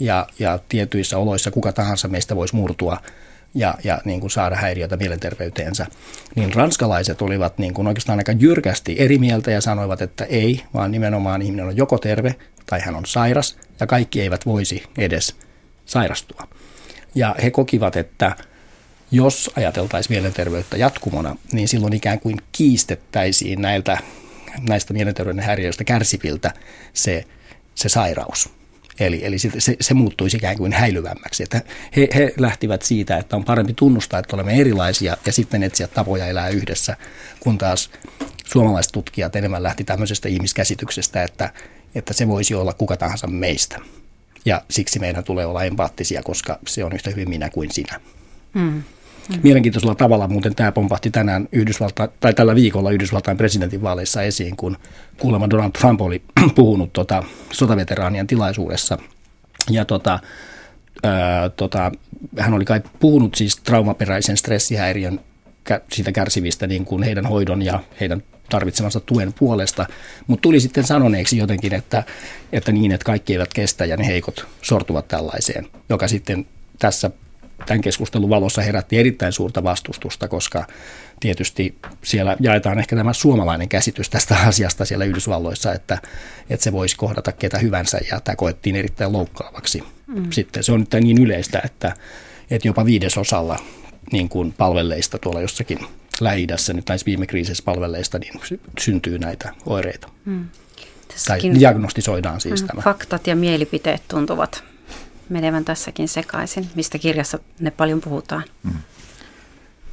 [0.00, 2.98] ja, ja tietyissä oloissa kuka tahansa meistä voisi murtua
[3.54, 5.86] ja, ja niin kuin saada häiriötä mielenterveyteensä,
[6.34, 10.90] niin ranskalaiset olivat niin kuin oikeastaan aika jyrkästi eri mieltä ja sanoivat, että ei, vaan
[10.90, 12.34] nimenomaan ihminen on joko terve
[12.66, 15.36] tai hän on sairas ja kaikki eivät voisi edes
[15.86, 16.48] sairastua.
[17.14, 18.36] Ja he kokivat, että
[19.10, 23.98] jos ajateltaisiin mielenterveyttä jatkumona, niin silloin ikään kuin kiistettäisiin näiltä,
[24.68, 26.52] näistä mielenterveyden häiriöistä kärsiviltä
[26.92, 27.24] se,
[27.74, 28.59] se sairaus.
[29.00, 31.42] Eli, eli se, se, muuttuisi ikään kuin häilyvämmäksi.
[31.42, 31.62] Että
[31.96, 36.26] he, he lähtivät siitä, että on parempi tunnustaa, että olemme erilaisia ja sitten etsiä tapoja
[36.26, 36.96] elää yhdessä,
[37.40, 37.90] kun taas
[38.46, 41.52] suomalaiset tutkijat enemmän lähti tämmöisestä ihmiskäsityksestä, että,
[41.94, 43.78] että se voisi olla kuka tahansa meistä.
[44.44, 48.00] Ja siksi meidän tulee olla empaattisia, koska se on yhtä hyvin minä kuin sinä.
[48.54, 48.82] Hmm.
[49.28, 49.40] Mm.
[49.42, 54.76] Mielenkiintoisella tavalla muuten tämä pompahti tänään Yhdysvalta, tai tällä viikolla Yhdysvaltain presidentinvaaleissa esiin, kun
[55.18, 56.22] kuulemma Donald Trump oli
[56.54, 58.98] puhunut tota, sotaveteraanien tilaisuudessa.
[59.70, 60.18] Ja tota,
[61.02, 61.92] ää, tota,
[62.38, 65.20] hän oli kai puhunut siis traumaperäisen stressihäiriön
[65.92, 69.86] siitä kärsivistä niin kuin heidän hoidon ja heidän tarvitsemansa tuen puolesta,
[70.26, 72.04] mutta tuli sitten sanoneeksi jotenkin, että,
[72.52, 76.46] että niin, että kaikki eivät kestä ja ne heikot sortuvat tällaiseen, joka sitten
[76.78, 77.10] tässä
[77.66, 80.66] tämän keskustelun valossa herätti erittäin suurta vastustusta, koska
[81.20, 85.98] tietysti siellä jaetaan ehkä tämä suomalainen käsitys tästä asiasta siellä Yhdysvalloissa, että,
[86.50, 89.82] että se voisi kohdata ketä hyvänsä ja tämä koettiin erittäin loukkaavaksi.
[90.06, 90.30] Mm.
[90.30, 91.94] Sitten se on nyt niin yleistä, että,
[92.50, 93.58] että jopa viidesosalla
[94.12, 95.78] niin kuin palvelleista tuolla jossakin
[96.20, 98.32] lähi nyt näissä viime kriisissä palvelleista, niin
[98.80, 100.08] syntyy näitä oireita.
[100.24, 100.48] Mm.
[101.26, 102.68] Tai diagnostisoidaan siis mm.
[102.68, 102.82] tämä.
[102.82, 104.69] Faktat ja mielipiteet tuntuvat
[105.30, 108.44] menevän tässäkin sekaisin, mistä kirjassa ne paljon puhutaan.
[108.62, 108.78] Mm.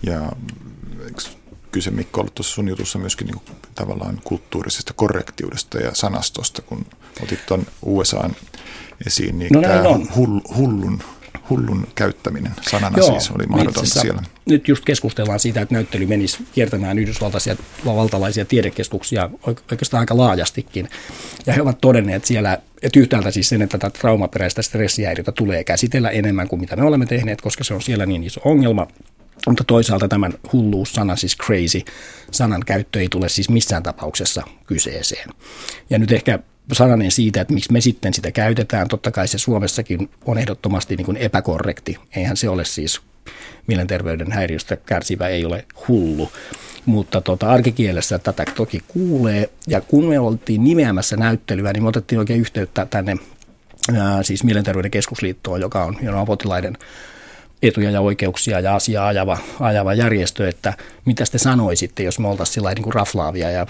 [0.03, 0.31] Ja
[1.05, 1.21] eikö
[1.71, 6.85] kyse Mikko ollut tuossa sun jutussa myöskin niin kuin, tavallaan kulttuurisesta korrektiudesta ja sanastosta, kun
[7.23, 8.35] otit tuon USAn
[9.07, 10.07] esiin, niin no, tämä on.
[10.15, 11.03] hullun
[11.49, 14.23] hullun käyttäminen sanana Joo, siis oli mahdotonta siellä.
[14.45, 19.29] Nyt just keskustellaan siitä, että näyttely menisi kiertämään yhdysvaltaisia valtalaisia tiedekeskuksia
[19.71, 20.89] oikeastaan aika laajastikin.
[21.45, 26.09] Ja he ovat todenneet siellä, että yhtäältä siis sen, että tätä traumaperäistä stressihäiriötä tulee käsitellä
[26.09, 28.87] enemmän kuin mitä me olemme tehneet, koska se on siellä niin iso ongelma.
[29.47, 31.81] Mutta toisaalta tämän hulluus-sana, siis crazy,
[32.31, 35.29] sanan käyttö ei tule siis missään tapauksessa kyseeseen.
[35.89, 36.39] Ja nyt ehkä
[36.73, 38.87] sananen siitä, että miksi me sitten sitä käytetään.
[38.87, 41.97] Totta kai se Suomessakin on ehdottomasti niin kuin epäkorrekti.
[42.15, 43.01] Eihän se ole siis
[43.67, 46.31] mielenterveyden häiriöstä kärsivä ei ole hullu.
[46.85, 49.49] Mutta tota, arkikielessä tätä toki kuulee.
[49.67, 53.17] Ja kun me oltiin nimeämässä näyttelyä, niin me otettiin oikein yhteyttä tänne
[54.21, 56.77] siis Mielenterveyden keskusliittoon, joka on, on potilaiden
[57.61, 60.73] etuja ja oikeuksia ja asiaa ajava, ajava järjestö, että
[61.05, 63.67] mitä te sanoisitte, jos me oltaisiin sillä niin kuin raflaavia ja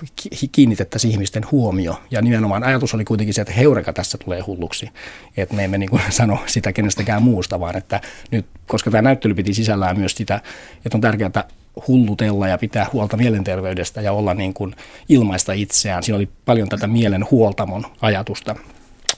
[0.51, 2.01] kiinnitettäisiin ihmisten huomio.
[2.11, 4.89] Ja nimenomaan ajatus oli kuitenkin se, että heureka tässä tulee hulluksi.
[5.37, 9.33] Että me emme niin kuin sano sitä kenestäkään muusta, vaan että nyt, koska tämä näyttely
[9.33, 10.41] piti sisällään myös sitä,
[10.85, 11.43] että on tärkeää
[11.87, 14.75] hullutella ja pitää huolta mielenterveydestä ja olla niin kuin
[15.09, 16.03] ilmaista itseään.
[16.03, 18.55] Siinä oli paljon tätä mielen huoltamon ajatusta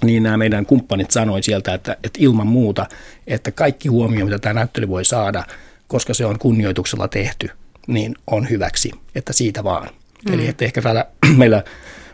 [0.04, 2.86] niin nämä meidän kumppanit sanoi sieltä, että, että ilman muuta,
[3.28, 5.44] että kaikki huomio, mitä tämä näyttely voi saada,
[5.88, 7.50] koska se on kunnioituksella tehty,
[7.88, 9.90] niin on hyväksi, että siitä vaan.
[10.28, 10.34] Mm.
[10.34, 11.06] Eli että ehkä täällä
[11.38, 11.64] meillä,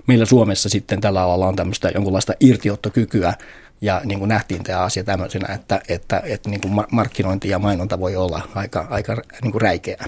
[0.07, 3.33] meillä Suomessa sitten tällä alalla on tämmöistä jonkunlaista irtiottokykyä,
[3.81, 7.99] ja niin kuin nähtiin tämä asia tämmöisenä, että, että, että niin kuin markkinointi ja mainonta
[7.99, 10.05] voi olla aika, aika niin kuin räikeää.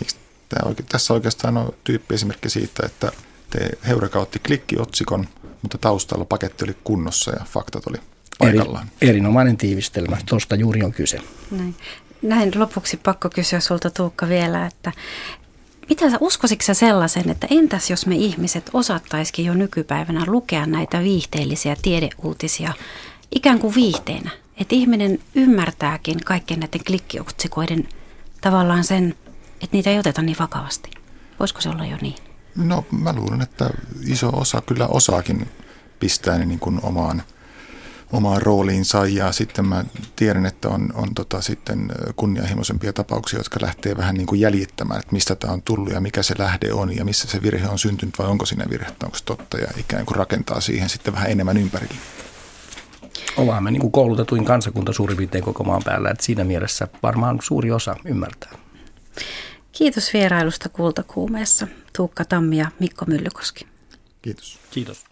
[0.00, 0.12] Eikö
[0.48, 3.12] tämä tässä oikeastaan on tyyppiesimerkki siitä, että
[3.52, 5.28] te Heureka otti klikkiotsikon–
[5.62, 7.98] mutta taustalla paketti oli kunnossa ja faktat oli
[8.38, 8.86] paikallaan.
[9.00, 11.20] Eri, erinomainen tiivistelmä, tuosta juuri on kyse.
[11.50, 11.74] Näin.
[12.22, 14.92] Näin lopuksi pakko kysyä sulta Tuukka vielä, että
[15.88, 21.00] mitä sä uskoisitko sä sellaisen, että entäs jos me ihmiset osattaisikin jo nykypäivänä lukea näitä
[21.00, 22.72] viihteellisiä tiedeuutisia
[23.34, 24.30] ikään kuin viihteenä?
[24.56, 27.88] Että ihminen ymmärtääkin kaikkien näiden klikkiotsikoiden
[28.40, 29.14] tavallaan sen,
[29.52, 30.90] että niitä ei oteta niin vakavasti.
[31.40, 32.31] Voisiko se olla jo niin?
[32.56, 33.70] No mä luulen, että
[34.06, 35.48] iso osa kyllä osaakin
[36.00, 37.22] pistää ne niin kuin omaan,
[38.12, 39.84] omaan rooliinsa ja sitten mä
[40.16, 45.12] tiedän, että on, on tota sitten kunnianhimoisempia tapauksia, jotka lähtee vähän niin kuin jäljittämään, että
[45.12, 48.18] mistä tämä on tullut ja mikä se lähde on ja missä se virhe on syntynyt
[48.18, 51.56] vai onko siinä virhettä, onko se totta ja ikään kuin rakentaa siihen sitten vähän enemmän
[51.56, 51.94] ympärille.
[53.36, 57.38] Ollaan me niin kuin koulutetuin kansakunta suurin piirtein koko maan päällä, että siinä mielessä varmaan
[57.42, 58.52] suuri osa ymmärtää.
[59.72, 63.66] Kiitos vierailusta Kultakuumeessa, Tuukka Tammi ja Mikko Myllykoski.
[64.22, 64.58] Kiitos.
[64.70, 65.04] Kiitos.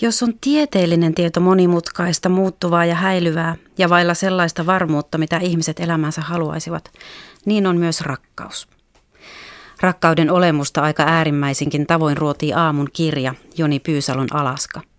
[0.00, 6.20] Jos on tieteellinen tieto monimutkaista, muuttuvaa ja häilyvää ja vailla sellaista varmuutta, mitä ihmiset elämänsä
[6.20, 6.92] haluaisivat,
[7.44, 8.68] niin on myös rakkaus.
[9.80, 14.80] Rakkauden olemusta aika äärimmäisinkin tavoin ruotii aamun kirja Joni Pyysalon Alaska–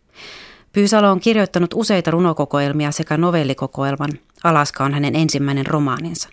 [0.75, 4.09] Pyysalo on kirjoittanut useita runokokoelmia sekä novellikokoelman.
[4.43, 6.29] Alaska on hänen ensimmäinen romaaninsa.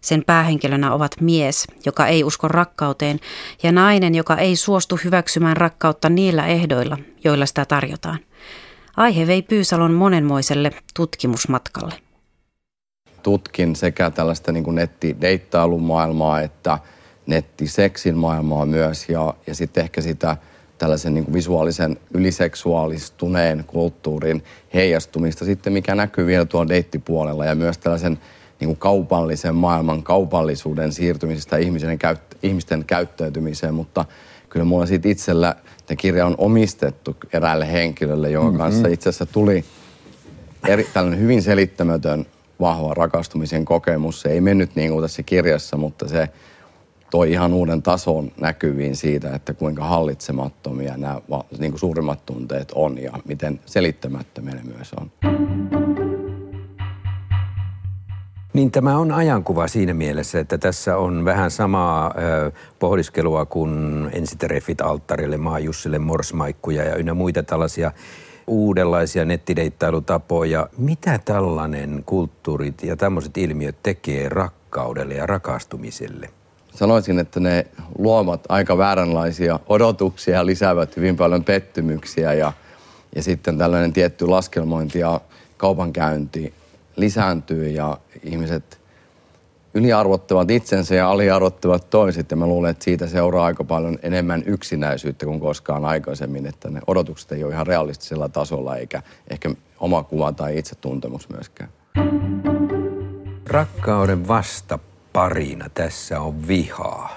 [0.00, 3.20] Sen päähenkilönä ovat mies, joka ei usko rakkauteen,
[3.62, 8.18] ja nainen, joka ei suostu hyväksymään rakkautta niillä ehdoilla, joilla sitä tarjotaan.
[8.96, 11.94] Aihe vei Pyysalon monenmoiselle tutkimusmatkalle.
[13.22, 15.82] Tutkin sekä tällaista niin kuin nettideittailun
[16.44, 16.78] että
[17.26, 20.36] nettiseksin maailmaa myös, ja, ja sitten ehkä sitä–
[20.82, 27.78] tällaisen niin kuin visuaalisen yliseksuaalistuneen kulttuurin heijastumista sitten, mikä näkyy vielä tuolla deittipuolella ja myös
[27.78, 28.18] tällaisen
[28.60, 34.04] niin kuin kaupallisen maailman kaupallisuuden siirtymisestä ihmisten, käyt, ihmisten käyttäytymiseen, mutta
[34.48, 38.58] kyllä mulla siitä itsellä tämä kirja on omistettu eräälle henkilölle, jonka mm-hmm.
[38.58, 39.64] kanssa itse asiassa tuli
[40.68, 42.26] eri, tällainen hyvin selittämätön
[42.60, 44.20] vahva rakastumisen kokemus.
[44.20, 46.28] Se ei mennyt niin kuin tässä kirjassa, mutta se
[47.12, 51.20] toi ihan uuden tason näkyviin siitä, että kuinka hallitsemattomia nämä
[51.58, 55.10] niin kuin suurimmat tunteet on ja miten selittämättömiä ne myös on.
[58.52, 63.70] Niin tämä on ajankuva siinä mielessä, että tässä on vähän samaa ö, pohdiskelua kuin
[64.12, 67.92] ensiterefit alttarille, maajussille, morsmaikkuja ja ynnä muita tällaisia
[68.46, 70.68] uudenlaisia nettideittailutapoja.
[70.78, 76.41] Mitä tällainen kulttuurit ja tämmöiset ilmiöt tekee rakkaudelle ja rakastumiselle?
[76.74, 77.66] Sanoisin, että ne
[77.98, 82.52] luovat aika vääränlaisia odotuksia ja lisäävät hyvin paljon pettymyksiä ja,
[83.16, 85.20] ja sitten tällainen tietty laskelmointi ja
[85.56, 86.54] kaupankäynti
[86.96, 88.82] lisääntyy ja ihmiset
[89.74, 95.26] yliarvottavat itsensä ja aliarvottavat toiset ja mä luulen, että siitä seuraa aika paljon enemmän yksinäisyyttä
[95.26, 100.32] kuin koskaan aikaisemmin, että ne odotukset ei ole ihan realistisella tasolla eikä ehkä oma kuva
[100.32, 101.70] tai itsetuntemus myöskään.
[103.46, 104.78] Rakkauden vasta
[105.12, 107.16] parina tässä on vihaa.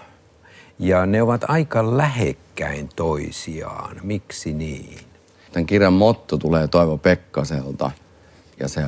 [0.79, 3.97] Ja ne ovat aika lähekkäin toisiaan.
[4.03, 4.99] Miksi niin?
[5.51, 7.91] Tämän kirjan motto tulee Toivo Pekkaselta
[8.59, 8.81] ja se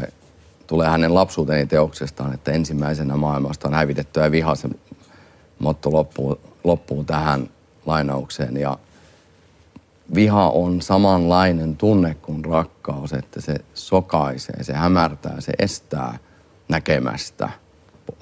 [0.67, 4.55] tulee hänen lapsuuteni teoksestaan, että ensimmäisenä maailmasta on hävitetty ja viha.
[4.55, 4.69] Se
[5.59, 7.49] motto loppuu, loppuu tähän
[7.85, 8.77] lainaukseen ja
[10.15, 16.19] viha on samanlainen tunne kuin rakkaus, että se sokaisee, se hämärtää, se estää
[16.69, 17.49] näkemästä–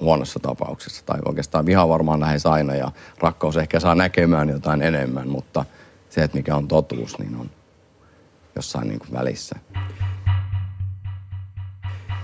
[0.00, 1.02] huonossa tapauksessa.
[1.06, 5.64] Tai oikeastaan viha varmaan lähes aina ja rakkaus ehkä saa näkemään jotain enemmän, mutta
[6.10, 7.50] se, että mikä on totuus, niin on
[8.56, 9.56] jossain niin kuin välissä.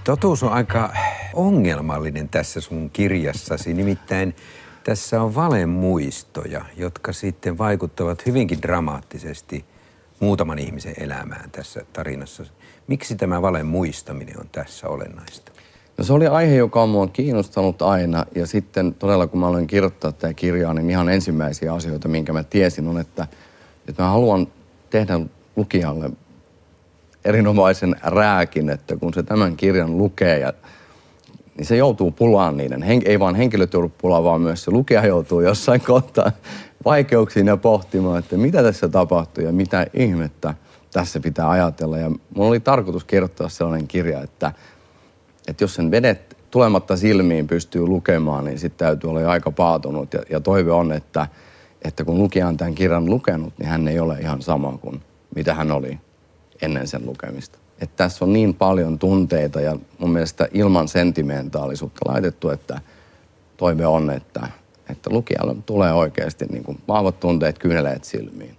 [0.05, 0.93] Totuus on aika
[1.35, 4.37] ongelmallinen tässä sun kirjassasi, nimittäin
[4.85, 9.65] tässä on valemuistoja, jotka sitten vaikuttavat hyvinkin dramaattisesti
[10.21, 12.45] muutaman ihmisen elämään tässä tarinassa.
[12.87, 15.52] Miksi tämä valen muistaminen on tässä olennaista?
[15.99, 18.27] No se oli aihe, joka on mua kiinnostanut aina.
[18.35, 22.45] Ja sitten todella, kun mä aloin kirjoittaa tätä kirjaa, niin ihan ensimmäisiä asioita, minkä mä
[22.45, 23.27] tiesin, on, että,
[23.89, 24.47] että mä haluan
[24.91, 25.21] tehdä
[25.57, 26.11] lukijalle
[27.25, 30.53] erinomaisen rääkin, että kun se tämän kirjan lukee, ja,
[31.57, 32.83] niin se joutuu pulaan niiden.
[32.83, 36.33] Hen, ei vaan henkilöt joudu pulaan, vaan myös se lukija joutuu jossain kohtaa
[36.85, 40.55] vaikeuksiin ja pohtimaan, että mitä tässä tapahtuu ja mitä ihmettä
[40.93, 41.99] tässä pitää ajatella.
[41.99, 44.53] Ja mulla oli tarkoitus kirjoittaa sellainen kirja, että,
[45.49, 50.15] että jos sen vedet tulematta silmiin pystyy lukemaan, niin sitten täytyy olla aika paatunut.
[50.15, 51.27] Ja, ja toive on, että,
[51.85, 55.03] että kun lukija on tämän kirjan lukenut, niin hän ei ole ihan sama kuin
[55.35, 55.99] mitä hän oli
[56.63, 57.59] ennen sen lukemista.
[57.81, 62.81] Että tässä on niin paljon tunteita ja mun mielestä ilman sentimentaalisuutta laitettu, että
[63.57, 64.49] toive on, että,
[64.91, 68.57] että lukijalle tulee oikeasti niin kuin vahvat tunteet, kyyneleet silmiin.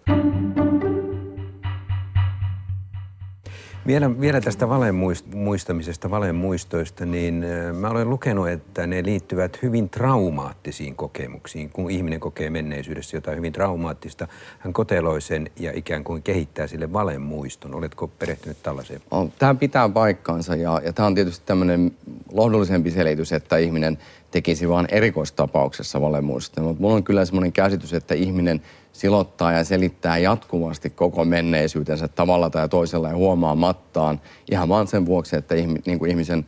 [3.87, 4.95] Vielä, vielä tästä valen
[5.33, 7.45] muistamisesta, valen muistoista, niin
[7.79, 11.69] mä olen lukenut, että ne liittyvät hyvin traumaattisiin kokemuksiin.
[11.69, 14.27] Kun ihminen kokee menneisyydessä jotain hyvin traumaattista,
[14.59, 17.75] hän koteloi sen ja ikään kuin kehittää sille valen muiston.
[17.75, 19.01] Oletko perehtynyt tällaiseen?
[19.39, 21.91] Tämä pitää paikkaansa ja, ja tämä on tietysti tämmöinen
[22.31, 23.97] lohdullisempi selitys, että ihminen
[24.31, 26.61] tekisi vain erikoistapauksessa valemuista.
[26.61, 28.61] Mutta mulla on kyllä semmoinen käsitys, että ihminen
[28.93, 35.35] silottaa ja selittää jatkuvasti koko menneisyytensä tavalla tai toisella ja huomaamattaan ihan vaan sen vuoksi,
[35.35, 36.45] että ihmi, niin kuin ihmisen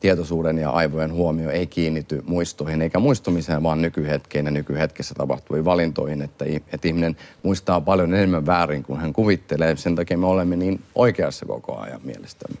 [0.00, 6.22] tietoisuuden ja aivojen huomio ei kiinnity muistoihin eikä muistumiseen, vaan nykyhetkeen ja nykyhetkessä tapahtuviin valintoihin,
[6.22, 9.76] että, että ihminen muistaa paljon enemmän väärin kuin hän kuvittelee.
[9.76, 12.56] Sen takia me olemme niin oikeassa koko ajan mielestämme.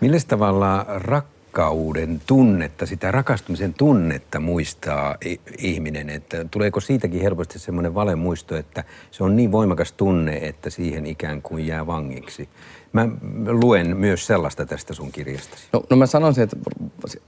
[0.00, 5.16] Millä tavalla rak rakkauden tunnetta, sitä rakastumisen tunnetta muistaa
[5.58, 6.10] ihminen.
[6.10, 11.42] Että tuleeko siitäkin helposti semmoinen muisto, että se on niin voimakas tunne, että siihen ikään
[11.42, 12.48] kuin jää vangiksi.
[12.92, 13.08] Mä
[13.46, 15.68] luen myös sellaista tästä sun kirjastasi.
[15.72, 16.56] No, no mä sanoisin, että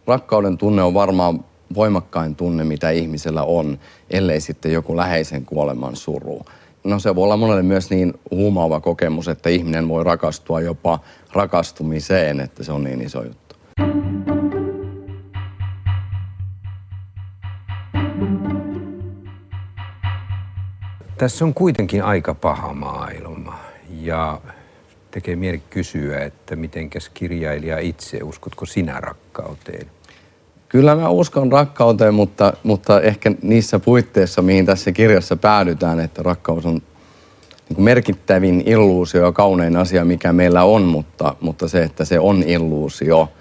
[0.06, 3.78] rakkauden tunne on varmaan voimakkain tunne, mitä ihmisellä on,
[4.10, 6.42] ellei sitten joku läheisen kuoleman suru.
[6.84, 10.98] No se voi olla monelle myös niin huumaava kokemus, että ihminen voi rakastua jopa
[11.32, 13.43] rakastumiseen, että se on niin iso juttu.
[21.18, 23.58] Tässä on kuitenkin aika paha maailma
[24.00, 24.40] ja
[25.10, 29.86] tekee mieli kysyä, että mitenkäs kirjailija itse, uskotko sinä rakkauteen?
[30.68, 36.66] Kyllä mä uskon rakkauteen, mutta, mutta ehkä niissä puitteissa, mihin tässä kirjassa päädytään, että rakkaus
[36.66, 36.82] on
[37.68, 42.20] niin kuin merkittävin illuusio ja kaunein asia, mikä meillä on, mutta, mutta se, että se
[42.20, 43.28] on illuusio–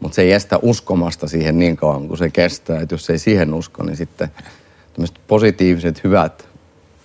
[0.00, 2.80] mutta se ei estä uskomasta siihen niin kauan kuin se kestää.
[2.80, 4.28] Että jos ei siihen usko, niin sitten
[5.26, 6.48] positiiviset, hyvät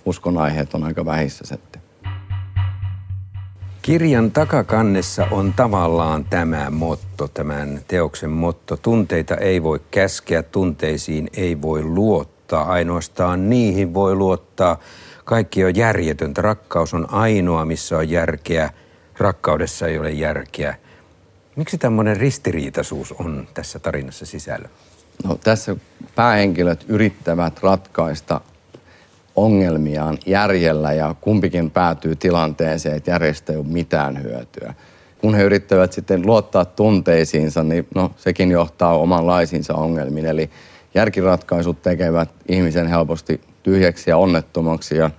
[0.05, 1.81] uskonaiheet on aika vähissä sitten.
[3.81, 8.77] Kirjan takakannessa on tavallaan tämä motto, tämän teoksen motto.
[8.77, 14.79] Tunteita ei voi käskeä, tunteisiin ei voi luottaa, ainoastaan niihin voi luottaa.
[15.25, 16.41] Kaikki on järjetöntä.
[16.41, 18.69] Rakkaus on ainoa, missä on järkeä.
[19.17, 20.75] Rakkaudessa ei ole järkeä.
[21.61, 24.69] Miksi tämmöinen ristiriitaisuus on tässä tarinassa sisällä?
[25.23, 25.75] No, tässä
[26.15, 28.41] päähenkilöt yrittävät ratkaista
[29.35, 34.73] ongelmiaan järjellä ja kumpikin päätyy tilanteeseen, että järjestä ei ole mitään hyötyä.
[35.17, 40.25] Kun he yrittävät sitten luottaa tunteisiinsa, niin no, sekin johtaa omanlaisiinsa ongelmiin.
[40.25, 40.49] Eli
[40.93, 45.11] järkiratkaisut tekevät ihmisen helposti tyhjäksi ja onnettomaksi ja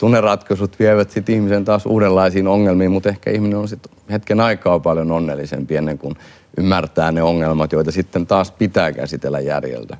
[0.00, 5.10] tunneratkaisut vievät sitten ihmisen taas uudenlaisiin ongelmiin, mutta ehkä ihminen on sitten hetken aikaa paljon
[5.10, 6.14] onnellisempi ennen kuin
[6.56, 9.96] ymmärtää ne ongelmat, joita sitten taas pitää käsitellä järjeltä.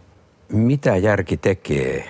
[0.52, 2.04] Mitä järki tekee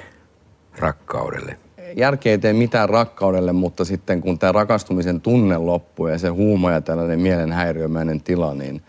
[0.79, 1.57] rakkaudelle?
[1.97, 6.73] Järki ei tee mitään rakkaudelle, mutta sitten kun tämä rakastumisen tunne loppuu ja se huuma
[6.73, 8.83] ja tällainen mielenhäiriömäinen tila, niin,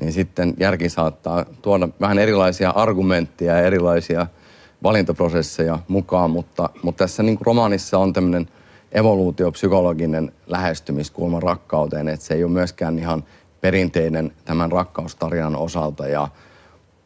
[0.00, 4.26] niin sitten järki saattaa tuoda vähän erilaisia argumentteja ja erilaisia–
[4.82, 8.48] valintaprosesseja mukaan, mutta, mutta tässä niin romaanissa on tämmöinen
[8.92, 13.24] evoluutiopsykologinen lähestymiskulma rakkauteen, että se ei ole myöskään ihan
[13.60, 16.28] perinteinen tämän rakkaustarinan osalta ja,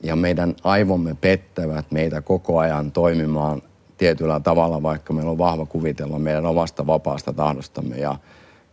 [0.03, 3.63] ja meidän aivomme pettävät meitä koko ajan toimimaan
[3.99, 8.17] tietyllä tavalla, vaikka meillä on vahva kuvitella meidän omasta vapaasta tahdostamme ja,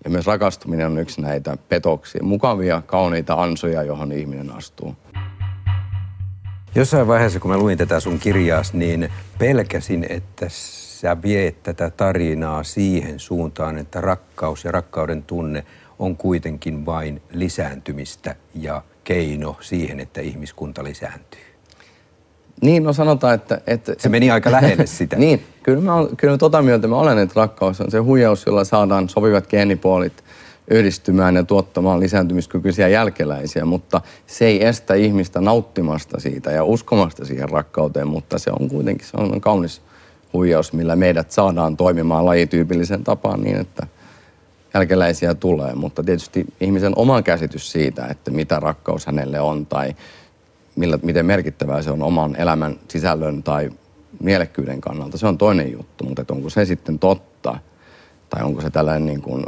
[0.04, 4.96] ja myös rakastuminen on yksi näitä petoksia, mukavia, kauniita ansoja, johon ihminen astuu.
[6.76, 12.64] Jossain vaiheessa, kun mä luin tätä sun kirjaas, niin pelkäsin, että sä viet tätä tarinaa
[12.64, 15.66] siihen suuntaan, että rakkaus ja rakkauden tunne
[16.00, 21.42] on kuitenkin vain lisääntymistä ja keino siihen, että ihmiskunta lisääntyy.
[22.62, 23.62] Niin, no sanotaan, että...
[23.68, 25.16] että se meni aika lähelle sitä.
[25.26, 28.64] niin, kyllä mä, kyllä mä tota mieltä mä olen, että rakkaus on se huijaus, jolla
[28.64, 30.24] saadaan sopivat geenipuolit
[30.70, 37.50] yhdistymään ja tuottamaan lisääntymiskykyisiä jälkeläisiä, mutta se ei estä ihmistä nauttimasta siitä ja uskomasta siihen
[37.50, 39.82] rakkauteen, mutta se on kuitenkin se on kaunis
[40.34, 43.88] huijaus, millä meidät saadaan toimimaan lajityypillisen tapaan niin, että
[44.74, 45.76] jälkeläisiä tulee.
[45.76, 49.96] Mutta tietysti ihmisen oma käsitys siitä, että mitä rakkaus hänelle on tai
[50.76, 53.70] millä, miten merkittävää se on oman elämän sisällön tai
[54.24, 56.04] mielekkyyden kannalta, se on toinen juttu.
[56.04, 57.60] Mutta onko se sitten totta
[58.30, 59.44] tai onko se tällainen niin kuin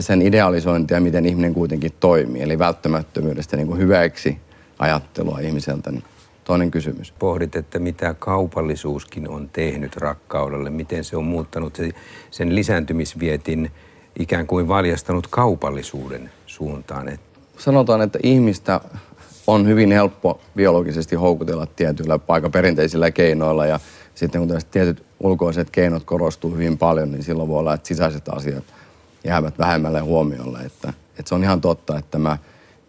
[0.00, 4.38] sen idealisointia, miten ihminen kuitenkin toimii, eli välttämättömyydestä niin kuin hyväksi
[4.78, 6.04] ajattelua ihmiseltä, niin
[6.44, 7.12] toinen kysymys.
[7.12, 11.78] Pohdit, että mitä kaupallisuuskin on tehnyt rakkaudelle, miten se on muuttanut
[12.30, 13.70] sen lisääntymisvietin
[14.18, 17.18] ikään kuin valjastanut kaupallisuuden suuntaan.
[17.58, 18.80] Sanotaan, että ihmistä
[19.46, 23.80] on hyvin helppo biologisesti houkutella tietyillä aika perinteisillä keinoilla ja
[24.14, 28.64] sitten kun tietyt ulkoiset keinot korostuu hyvin paljon, niin silloin voi olla, että sisäiset asiat
[29.24, 30.58] jäävät vähemmälle huomiolle.
[30.58, 32.38] Että, että se on ihan totta, että mä,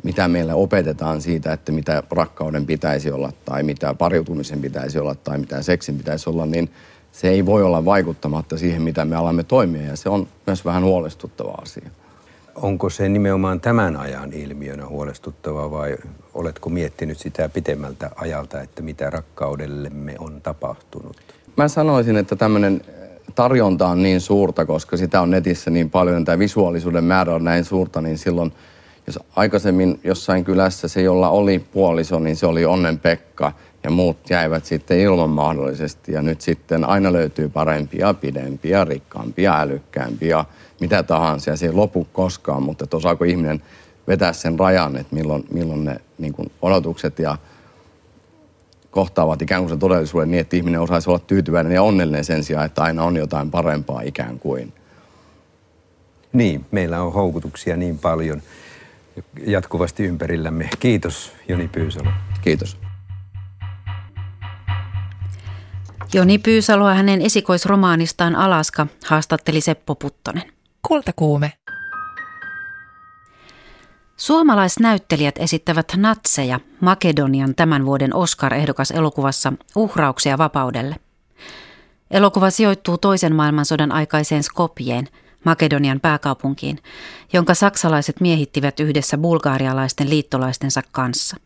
[0.03, 5.37] mitä meille opetetaan siitä, että mitä rakkauden pitäisi olla tai mitä pariutumisen pitäisi olla tai
[5.37, 6.71] mitä seksin pitäisi olla, niin
[7.11, 10.83] se ei voi olla vaikuttamatta siihen, mitä me alamme toimia ja se on myös vähän
[10.83, 11.89] huolestuttava asia.
[12.55, 15.97] Onko se nimenomaan tämän ajan ilmiönä huolestuttava vai
[16.33, 21.17] oletko miettinyt sitä pitemmältä ajalta, että mitä rakkaudellemme on tapahtunut?
[21.57, 22.81] Mä sanoisin, että tämmöinen
[23.35, 27.65] tarjonta on niin suurta, koska sitä on netissä niin paljon, tämä visuaalisuuden määrä on näin
[27.65, 28.53] suurta, niin silloin,
[29.07, 33.51] jos aikaisemmin jossain kylässä se, jolla oli puoliso, niin se oli Onnen Pekka,
[33.85, 36.11] ja muut jäivät sitten ilman mahdollisesti.
[36.11, 40.45] Ja nyt sitten aina löytyy parempia, pidempiä, rikkaampia, älykkäämpiä,
[40.79, 41.49] mitä tahansa.
[41.49, 43.61] Ja se ei lopu koskaan, mutta osaako ihminen
[44.07, 47.37] vetää sen rajan, että milloin, milloin ne niin odotukset ja
[48.95, 52.65] kohtaavat ikään kuin sen todellisuuden niin, että ihminen osaisi olla tyytyväinen ja onnellinen sen sijaan,
[52.65, 54.73] että aina on jotain parempaa ikään kuin.
[56.33, 58.41] Niin, meillä on houkutuksia niin paljon
[59.47, 60.69] jatkuvasti ympärillämme.
[60.79, 62.09] Kiitos Joni Pyysalo.
[62.41, 62.77] Kiitos.
[66.13, 70.43] Joni Pyysaloa hänen esikoisromaanistaan Alaska haastatteli Seppo Puttonen.
[70.87, 71.53] Kultakuume.
[74.17, 80.95] Suomalaisnäyttelijät esittävät natseja Makedonian tämän vuoden Oscar-ehdokas elokuvassa Uhrauksia vapaudelle.
[82.11, 85.07] Elokuva sijoittuu toisen maailmansodan aikaiseen Skopjeen,
[85.43, 86.79] Makedonian pääkaupunkiin,
[87.33, 91.37] jonka saksalaiset miehittivät yhdessä bulgaarialaisten liittolaistensa kanssa.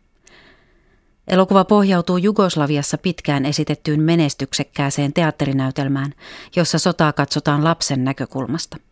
[1.28, 6.14] Elokuva pohjautuu Jugoslaviassa pitkään esitettyyn menestyksekkääseen teatterinäytelmään,
[6.56, 8.76] jossa sotaa katsotaan lapsen näkökulmasta–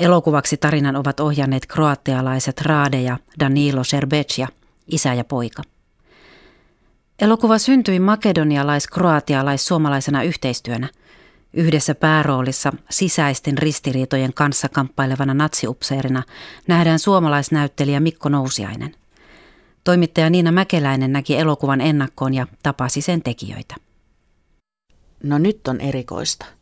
[0.00, 4.48] Elokuvaksi tarinan ovat ohjanneet kroatialaiset Rade ja Danilo Serbecia,
[4.86, 5.62] isä ja poika.
[7.22, 10.88] Elokuva syntyi makedonialais-kroatialais-suomalaisena yhteistyönä,
[11.54, 16.22] yhdessä pääroolissa sisäisten ristiriitojen kanssa kamppailevana natsiupseerina
[16.66, 18.94] nähdään suomalaisnäyttelijä Mikko Nousiainen.
[19.84, 23.74] Toimittaja Niina Mäkeläinen näki elokuvan ennakkoon ja tapasi sen tekijöitä.
[25.22, 26.46] No nyt on erikoista–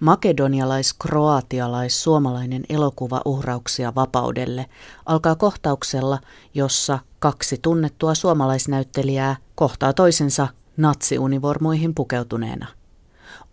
[0.00, 4.66] makedonialais-kroatialais-suomalainen elokuva uhrauksia vapaudelle
[5.06, 6.18] alkaa kohtauksella,
[6.54, 12.66] jossa kaksi tunnettua suomalaisnäyttelijää kohtaa toisensa natsiunivormuihin pukeutuneena.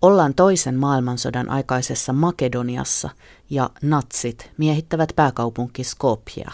[0.02, 3.10] Ollaan toisen maailmansodan aikaisessa Makedoniassa
[3.50, 6.52] ja natsit miehittävät pääkaupunki Skopjea.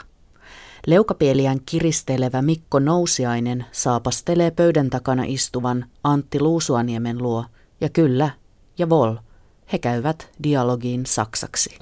[0.87, 7.45] Leukapieliään kiristelevä Mikko Nousiainen saapastelee pöydän takana istuvan Antti Luusuaniemen luo,
[7.81, 8.29] ja kyllä,
[8.77, 9.15] ja vol–
[9.72, 11.78] he käyvät dialogiin saksaksi.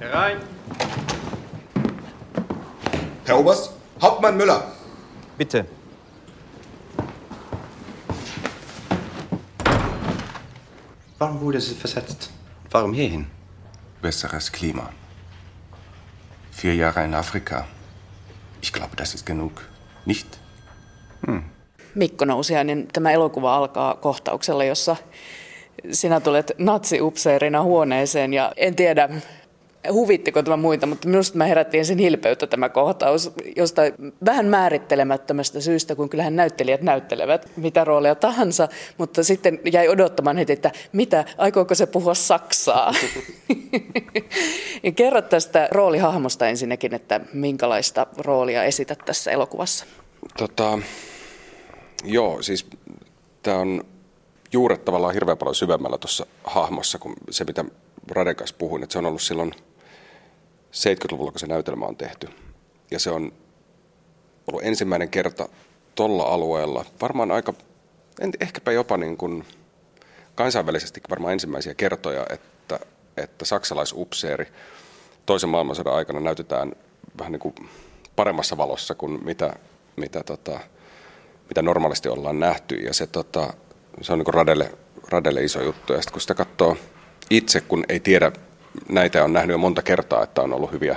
[0.00, 0.40] Herein.
[3.26, 3.72] Herr Oberst,
[4.02, 4.62] Hauptmann Müller.
[5.38, 5.66] Bitte.
[11.20, 12.30] Warum wurde sie versetzt?
[12.70, 13.26] Warum hierhin?
[14.02, 14.92] Besseres Klima.
[16.50, 17.66] Vier Jahre in Afrika.
[18.60, 19.52] Ich glaube, das ist genug.
[20.04, 20.38] Nicht?
[21.26, 21.53] Hm.
[21.94, 24.96] Mikko Nousiainen, tämä elokuva alkaa kohtauksella, jossa
[25.90, 29.08] sinä tulet natsiupseerina huoneeseen ja en tiedä,
[29.92, 33.92] huvittiko tämä muita, mutta minusta mä herättiin sen hilpeyttä tämä kohtaus jostain
[34.24, 38.68] vähän määrittelemättömästä syystä, kun kyllähän näyttelijät näyttelevät mitä rooleja tahansa,
[38.98, 42.94] mutta sitten jäi odottamaan heti, että mitä, aikooko se puhua saksaa?
[44.96, 49.84] Kerro tästä roolihahmosta ensinnäkin, että minkälaista roolia esität tässä elokuvassa?
[50.38, 50.78] Tota,
[52.04, 52.66] Joo, siis
[53.42, 53.84] tämä on
[54.52, 57.64] juuret tavallaan hirveän paljon syvemmällä tuossa hahmossa kuin se, mitä
[58.10, 58.82] Raden kanssa puhuin.
[58.82, 59.52] Että se on ollut silloin
[60.72, 62.28] 70-luvulla, kun se näytelmä on tehty.
[62.90, 63.32] Ja se on
[64.46, 65.48] ollut ensimmäinen kerta
[65.94, 67.54] tuolla alueella, varmaan aika,
[68.20, 69.44] en, ehkäpä jopa niin kuin
[70.34, 72.80] kansainvälisesti varmaan ensimmäisiä kertoja, että,
[73.16, 74.46] että saksalaisupseeri
[75.26, 76.72] toisen maailmansodan aikana näytetään
[77.18, 77.54] vähän niin kuin
[78.16, 79.54] paremmassa valossa kuin mitä,
[79.96, 80.60] mitä, tota,
[81.54, 82.74] mitä normaalisti ollaan nähty.
[82.74, 83.52] Ja se, tota,
[84.00, 84.70] se on niin radelle,
[85.08, 85.92] radelle iso juttu.
[85.92, 86.76] Ja sitten kun sitä katsoo
[87.30, 88.32] itse, kun ei tiedä,
[88.88, 90.96] näitä on nähnyt jo monta kertaa, että on ollut hyviä,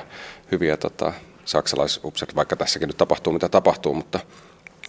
[0.51, 1.13] hyviä tota,
[1.45, 4.19] saksalaisupseerit, vaikka tässäkin nyt tapahtuu mitä tapahtuu, mutta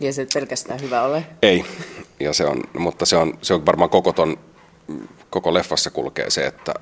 [0.00, 1.26] ja se pelkästään hyvä ole?
[1.42, 1.64] Ei,
[2.20, 4.36] ja se on, mutta se on, se on varmaan koko, ton,
[5.30, 6.74] koko leffassa kulkee se, että,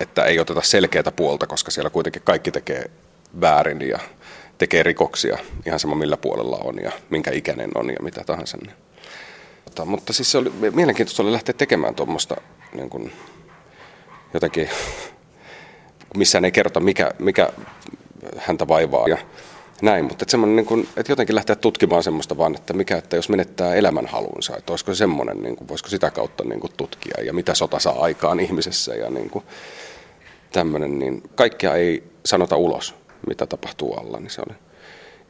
[0.00, 2.90] että ei oteta selkeää puolta, koska siellä kuitenkin kaikki tekee
[3.40, 3.98] väärin ja
[4.60, 8.58] tekee rikoksia ihan sama millä puolella on ja minkä ikäinen on ja mitä tahansa.
[9.64, 12.36] Mutta, mutta siis se oli, mielenkiintoista oli lähteä tekemään tuommoista
[12.74, 13.12] niin kuin,
[14.34, 14.68] jotenkin,
[16.16, 17.50] missään ei kerrota mikä, mikä
[18.36, 19.18] häntä vaivaa ja
[19.82, 23.28] näin, mutta että, niin kuin, että jotenkin lähteä tutkimaan semmoista vaan, että mikä, että jos
[23.28, 27.54] menettää elämänhalunsa, että olisiko semmoinen, niin kuin, voisiko sitä kautta niin kuin, tutkia ja mitä
[27.54, 29.44] sota saa aikaan ihmisessä ja niin kuin,
[30.52, 34.56] tämmöinen, niin kaikkia ei sanota ulos, mitä tapahtuu alla, niin se oli.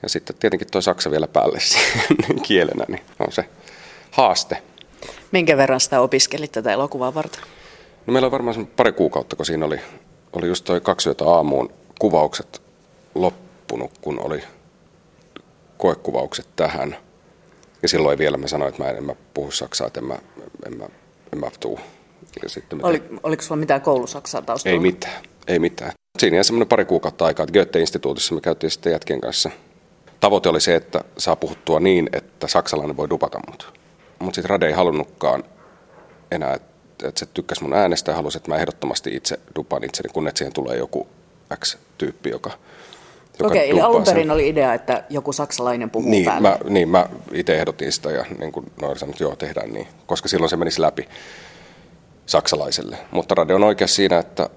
[0.03, 1.59] Ja sitten tietenkin tuo Saksa vielä päälle
[2.49, 3.45] kielenä, niin on se
[4.11, 4.62] haaste.
[5.32, 7.43] Minkä verran sitä opiskelit tätä elokuvaa varten?
[8.07, 9.80] No meillä on varmaan pari kuukautta, kun siinä oli,
[10.32, 12.62] oli just toi kaksi yötä aamuun kuvaukset
[13.14, 14.43] loppunut, kun oli
[15.78, 16.97] koekuvaukset tähän.
[17.82, 20.18] Ja silloin vielä mä sanoin, että mä en, en mä puhu saksaa, että en mä,
[20.66, 20.84] en mä,
[21.32, 21.80] en mä tuu.
[22.43, 24.74] Ja sitten Oli, oliko sulla mitään koulusaksaa taustalla?
[24.74, 25.93] Ei mitään, ei mitään.
[26.18, 29.50] Siinä jäi semmoinen pari kuukautta aikaa, että Goethe-instituutissa me käytiin sitten jätkien kanssa.
[30.20, 33.80] Tavoite oli se, että saa puhuttua niin, että saksalainen voi dupata mut.
[34.18, 35.44] Mutta sitten Rade ei halunnutkaan
[36.30, 40.12] enää, että, että se tykkäsi mun äänestä ja halusi, että mä ehdottomasti itse dupan itseni,
[40.12, 41.08] kun että siihen tulee joku
[41.54, 42.50] X-tyyppi, joka,
[43.38, 44.30] joka Okei, eli alun perin sen.
[44.30, 46.48] oli idea, että joku saksalainen puhuu niin, päälle.
[46.48, 49.88] Mä, niin, mä itse ehdotin sitä ja niin kuin noin sanonut, että joo, tehdään niin,
[50.06, 51.08] koska silloin se menisi läpi
[52.26, 52.98] saksalaiselle.
[53.11, 54.50] Mutta Rade on oikeassa siinä, että,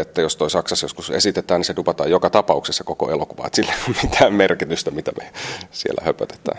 [0.00, 3.46] että jos toi Saksassa joskus esitetään, niin se dupataan joka tapauksessa koko elokuva.
[3.46, 5.32] Että sillä ei ole mitään merkitystä, mitä me
[5.70, 6.58] siellä höpötetään.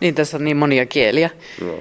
[0.00, 1.30] Niin, tässä on niin monia kieliä.
[1.60, 1.74] No.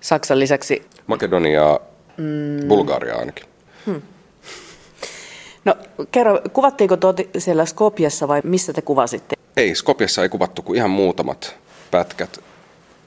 [0.00, 0.86] Saksan lisäksi...
[1.06, 1.80] Makedonia,
[2.16, 2.68] mm.
[2.68, 3.44] Bulgaria ainakin.
[3.86, 4.02] Hmm.
[5.64, 5.74] No
[6.10, 9.36] kerro, kuvattiinko tuot siellä Skopjassa vai missä te kuvasitte?
[9.56, 11.56] Ei, Skopjassa ei kuvattu kuin ihan muutamat
[11.90, 12.40] pätkät.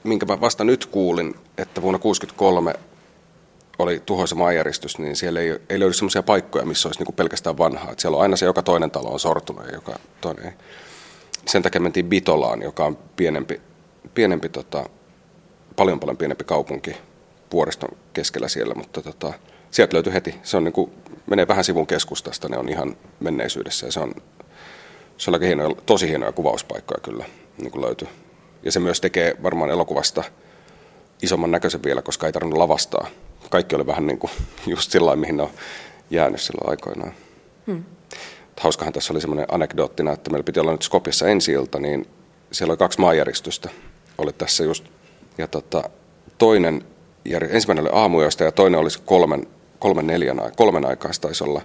[0.04, 2.74] Minkä mä vasta nyt kuulin, että vuonna 1963
[3.78, 7.90] oli tuhoisa maanjäristys, niin siellä ei, ei löydy sellaisia paikkoja, missä olisi niin pelkästään vanhaa.
[7.90, 10.52] Että siellä on aina se, joka toinen talo on sortunut ja joka toinen ei.
[11.46, 13.60] Sen takia mentiin Bitolaan, joka on pienempi,
[14.14, 14.88] pienempi tota,
[15.76, 16.96] paljon paljon pienempi kaupunki
[17.52, 19.32] vuoriston keskellä siellä, mutta tota,
[19.70, 20.34] sieltä löytyi heti.
[20.42, 20.90] Se on niin kuin,
[21.26, 24.14] menee vähän sivun keskustasta, ne on ihan menneisyydessä ja se on,
[25.16, 27.24] se on hienoja, tosi hienoja kuvauspaikkoja kyllä
[27.58, 28.08] niin kuin löytyy.
[28.62, 30.24] Ja se myös tekee varmaan elokuvasta
[31.22, 33.06] isomman näköisen vielä, koska ei tarvinnut lavastaa.
[33.50, 34.30] Kaikki oli vähän niin kuin
[34.66, 35.50] just sillä mihin ne on
[36.10, 37.12] jäänyt silloin aikoinaan.
[37.66, 37.84] Hmm.
[38.60, 42.06] Hauskahan tässä oli semmoinen anekdoottina, että meillä piti olla nyt Skopjassa ensi ilta, niin
[42.52, 43.70] siellä oli kaksi maanjäristystä.
[44.18, 44.84] Oli tässä just,
[45.38, 45.90] ja tota,
[46.38, 46.84] toinen,
[47.50, 49.46] ensimmäinen oli aamujoista ja toinen oli kolmen
[49.84, 51.62] kolmen, neljän, kolmen aikaa taisi olla.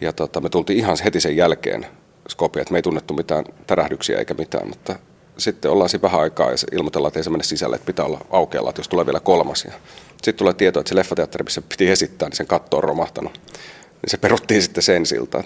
[0.00, 1.86] Ja tota, me tultiin ihan heti sen jälkeen
[2.28, 4.96] Skopia, että me ei tunnettu mitään tärähdyksiä eikä mitään, mutta
[5.38, 8.20] sitten ollaan siinä vähän aikaa ja ilmoitellaan, että ei se mene sisälle, että pitää olla
[8.30, 9.64] aukealla, että jos tulee vielä kolmas.
[9.64, 9.72] Ja
[10.17, 13.33] sitten tulee tieto, että se leffateatteri, missä piti esittää, niin sen katto on romahtanut.
[13.33, 15.43] Niin se peruttiin sitten sen siltä.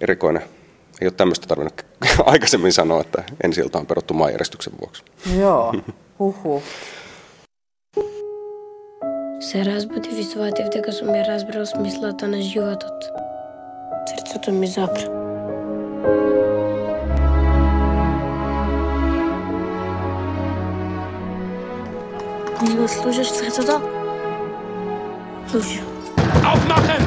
[0.00, 0.42] Erikoinen.
[1.00, 1.86] Ei ole tämmöistä tarvinnut
[2.24, 5.02] aikaisemmin sanoa, että ensi on peruttu maanjärjestyksen vuoksi.
[5.38, 5.74] Joo,
[6.18, 6.62] huhu.
[9.40, 13.04] Се разбуди в изолата дека сум ја разбрал смислата на животот.
[14.06, 15.06] Срцето ми запра.
[26.43, 27.01] Aufmachen!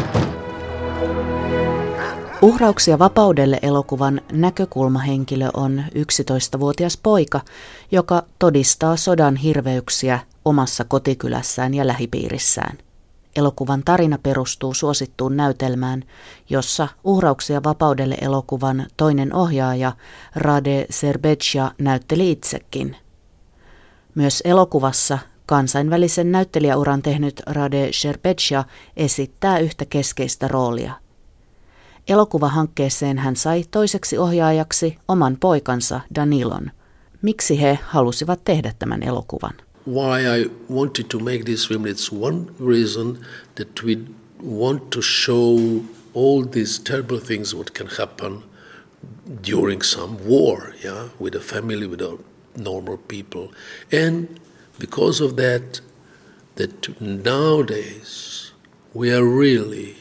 [2.42, 7.40] Uhrauksia vapaudelle elokuvan näkökulmahenkilö on 11-vuotias poika,
[7.92, 12.78] joka todistaa sodan hirveyksiä omassa kotikylässään ja lähipiirissään.
[13.36, 16.04] Elokuvan tarina perustuu suosittuun näytelmään,
[16.50, 19.92] jossa uhrauksia vapaudelle elokuvan toinen ohjaaja
[20.34, 22.96] Rade Serbecia näytteli itsekin.
[24.14, 28.64] Myös elokuvassa kansainvälisen näyttelijäuran tehnyt Rade Serbetsja
[28.96, 30.92] esittää yhtä keskeistä roolia–
[32.08, 36.70] Elokuvahankkeeseen hän sai toiseksi ohjaajaksi oman poikansa Danilon.
[37.22, 39.52] Miksi he halusivat tehdä tämän elokuvan?
[39.86, 43.24] why I wanted to make this film, it's one reason
[43.54, 43.96] that we
[44.42, 45.82] want to show
[46.12, 48.42] all these terrible things what can happen
[49.42, 52.18] during some war, yeah, with a family, with a
[52.56, 53.52] normal people.
[53.92, 54.40] And
[54.78, 55.82] because of that,
[56.54, 58.54] that nowadays
[58.94, 59.96] we are really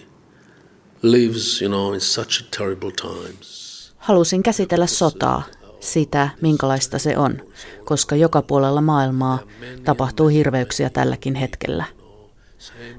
[1.01, 3.65] lives, you know, in such terrible times.
[3.97, 5.43] Halusin käsitellä sotaa,
[5.79, 7.41] sitä minkälaista se on,
[7.85, 9.39] koska joka puolella maailmaa
[9.83, 11.85] tapahtuu hirveyksiä tälläkin hetkellä.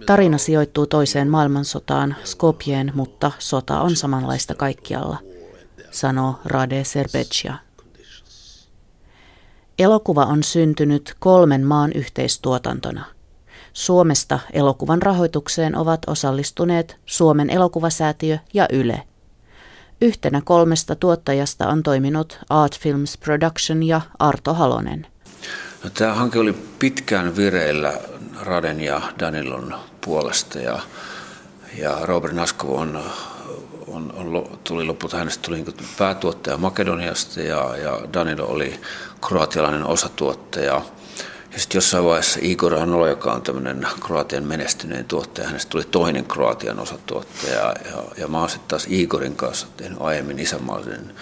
[0.07, 5.19] Tarina sijoittuu toiseen maailmansotaan Skopjeen, mutta sota on samanlaista kaikkialla,
[5.91, 7.66] sanoo Rade Serbecia.
[9.79, 13.05] Elokuva on syntynyt kolmen maan yhteistuotantona.
[13.73, 19.03] Suomesta elokuvan rahoitukseen ovat osallistuneet Suomen elokuvasäätiö ja Yle.
[20.01, 25.07] Yhtenä kolmesta tuottajasta on toiminut Art Films Production ja Arto Halonen.
[25.85, 27.93] No, tämä hanke oli pitkään vireillä
[28.41, 30.81] Raden ja Danilon puolesta ja,
[31.79, 33.01] ja Robert Naskov on,
[33.87, 38.81] on, on, tuli lopulta hänestä tuli niin päätuottaja Makedoniasta ja, ja Danilo oli
[39.29, 40.83] kroatialainen osatuottaja.
[41.53, 46.25] Ja sitten jossain vaiheessa Igor Anolo, joka on tämmöinen Kroatian menestyneen tuottaja, hänestä tuli toinen
[46.25, 47.55] Kroatian osatuottaja.
[47.55, 51.15] Ja, ja mä oon sitten taas Igorin kanssa tehnyt aiemmin isämaallisen,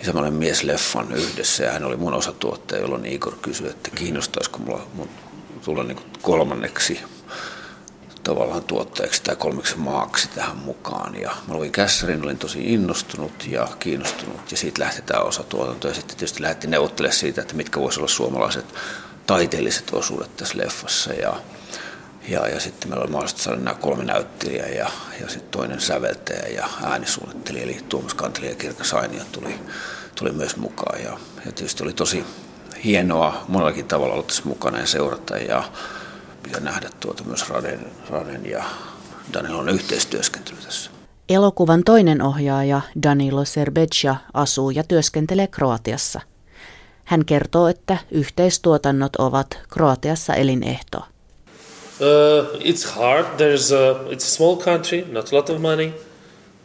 [0.00, 1.64] isämaallinen miesleffan yhdessä.
[1.64, 5.08] Ja hän oli mun osatuottaja, jolloin Igor kysyi, että kiinnostaisiko mulla mun
[5.64, 7.00] tulla niin kolmanneksi
[8.24, 11.20] tavallaan tuottajaksi tai kolmeksi maaksi tähän mukaan.
[11.20, 15.88] Ja mä luin Kässärin, olin tosi innostunut ja kiinnostunut ja siitä lähti tämä osa tuotanto.
[15.88, 18.64] Ja sitten tietysti lähti neuvottelemaan siitä, että mitkä voisivat olla suomalaiset
[19.26, 21.12] taiteelliset osuudet tässä leffassa.
[21.12, 21.36] Ja,
[22.28, 24.90] ja, ja sitten meillä oli mahdollista saada nämä kolme näyttelijää ja,
[25.20, 29.54] ja sitten toinen säveltäjä ja äänisuunnittelija, eli Tuomas Kanteli ja Kirka Sainia tuli,
[30.14, 31.02] tuli myös mukaan.
[31.02, 32.24] Ja, ja tietysti oli tosi
[32.84, 35.64] hienoa monellakin tavalla olla tässä mukana ja seurata ja,
[36.52, 38.64] ja nähdä tuota myös Raden, Raden ja
[39.32, 40.90] Danilon yhteistyöskentely tässä.
[41.28, 46.20] Elokuvan toinen ohjaaja Danilo Serbecia asuu ja työskentelee Kroatiassa.
[47.04, 50.98] Hän kertoo, että yhteistuotannot ovat Kroatiassa elinehto.
[50.98, 53.26] Uh, it's hard.
[53.26, 55.92] There's a, it's a small country, not a lot of money,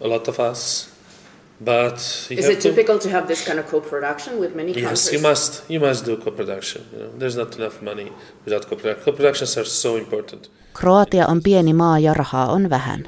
[0.02, 0.95] a lot of us.
[1.60, 5.06] But is it typical to, to have this kind of co-production with many yes, countries?
[5.06, 5.64] Yes, you must.
[5.70, 6.84] You must do co-production.
[6.94, 8.12] You know, there's not enough money
[8.46, 9.06] without co-production.
[9.06, 10.52] Co-productions are so important.
[10.74, 13.08] Kroatia on pieni maa ja rahaa on vähän.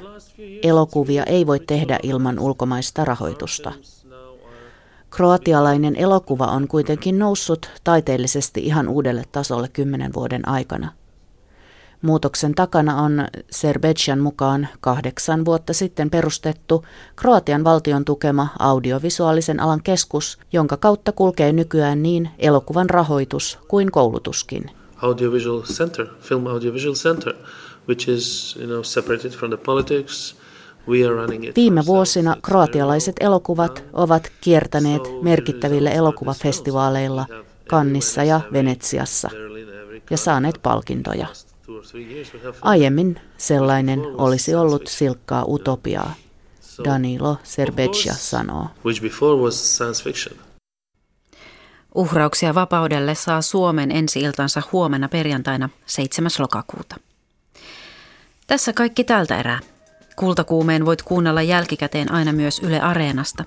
[0.64, 3.74] Elokuvia ei voi tehdä ilman ulkomaista rahoitusta.
[5.10, 10.92] Kroatialainen elokuva on kuitenkin noussut taiteellisesti ihan uudelle tasolle kymmenen vuoden aikana.
[12.02, 16.86] Muutoksen takana on Serbecian mukaan kahdeksan vuotta sitten perustettu
[17.16, 24.72] Kroatian valtion tukema audiovisuaalisen alan keskus, jonka kautta kulkee nykyään niin elokuvan rahoitus kuin koulutuskin.
[25.02, 27.34] Audiovisual Center, Film Audiovisual Center,
[27.88, 30.36] which is you know, separated from the politics,
[31.56, 37.26] Viime vuosina kroatialaiset elokuvat ovat kiertäneet merkittävillä elokuvafestivaaleilla
[37.70, 39.30] Kannissa ja Venetsiassa
[40.10, 41.28] ja saaneet palkintoja.
[42.62, 46.14] Aiemmin sellainen olisi ollut silkkaa utopiaa,
[46.86, 48.68] Danilo Serbecia sanoo.
[51.96, 56.32] Uhrauksia vapaudelle saa Suomen ensi-iltansa huomenna perjantaina 7.
[56.40, 56.96] lokakuuta.
[58.48, 59.60] Tässä kaikki tältä erää.
[60.16, 63.44] Kultakuumeen voit kuunnella jälkikäteen aina myös Yle Areenasta.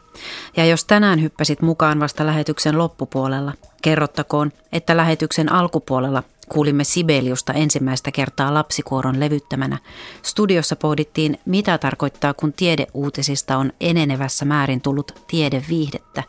[0.56, 3.52] Ja jos tänään hyppäsit mukaan vasta lähetyksen loppupuolella,
[3.82, 9.78] kerrottakoon, että lähetyksen alkupuolella kuulimme Sibeliusta ensimmäistä kertaa lapsikuoron levyttämänä.
[10.22, 16.22] Studiossa pohdittiin, mitä tarkoittaa, kun tiedeuutisista on enenevässä määrin tullut tiedeviihdettä.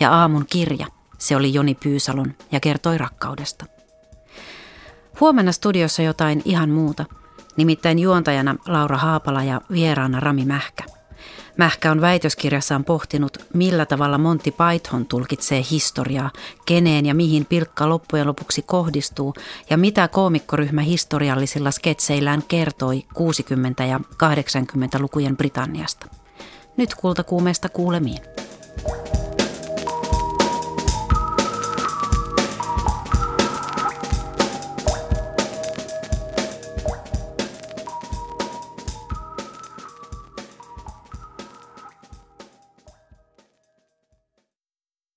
[0.00, 0.86] Ja aamun kirja,
[1.18, 3.66] se oli Joni Pyysalon ja kertoi rakkaudesta.
[5.20, 7.04] Huomenna studiossa jotain ihan muuta–
[7.56, 10.84] nimittäin juontajana Laura Haapala ja vieraana Rami Mähkä.
[11.56, 16.30] Mähkä on väitöskirjassaan pohtinut, millä tavalla Monty Python tulkitsee historiaa,
[16.66, 19.34] keneen ja mihin pilkka loppujen lopuksi kohdistuu
[19.70, 26.06] ja mitä koomikkoryhmä historiallisilla sketseillään kertoi 60- ja 80-lukujen Britanniasta.
[26.76, 28.18] Nyt kultakuumeesta kuulemiin.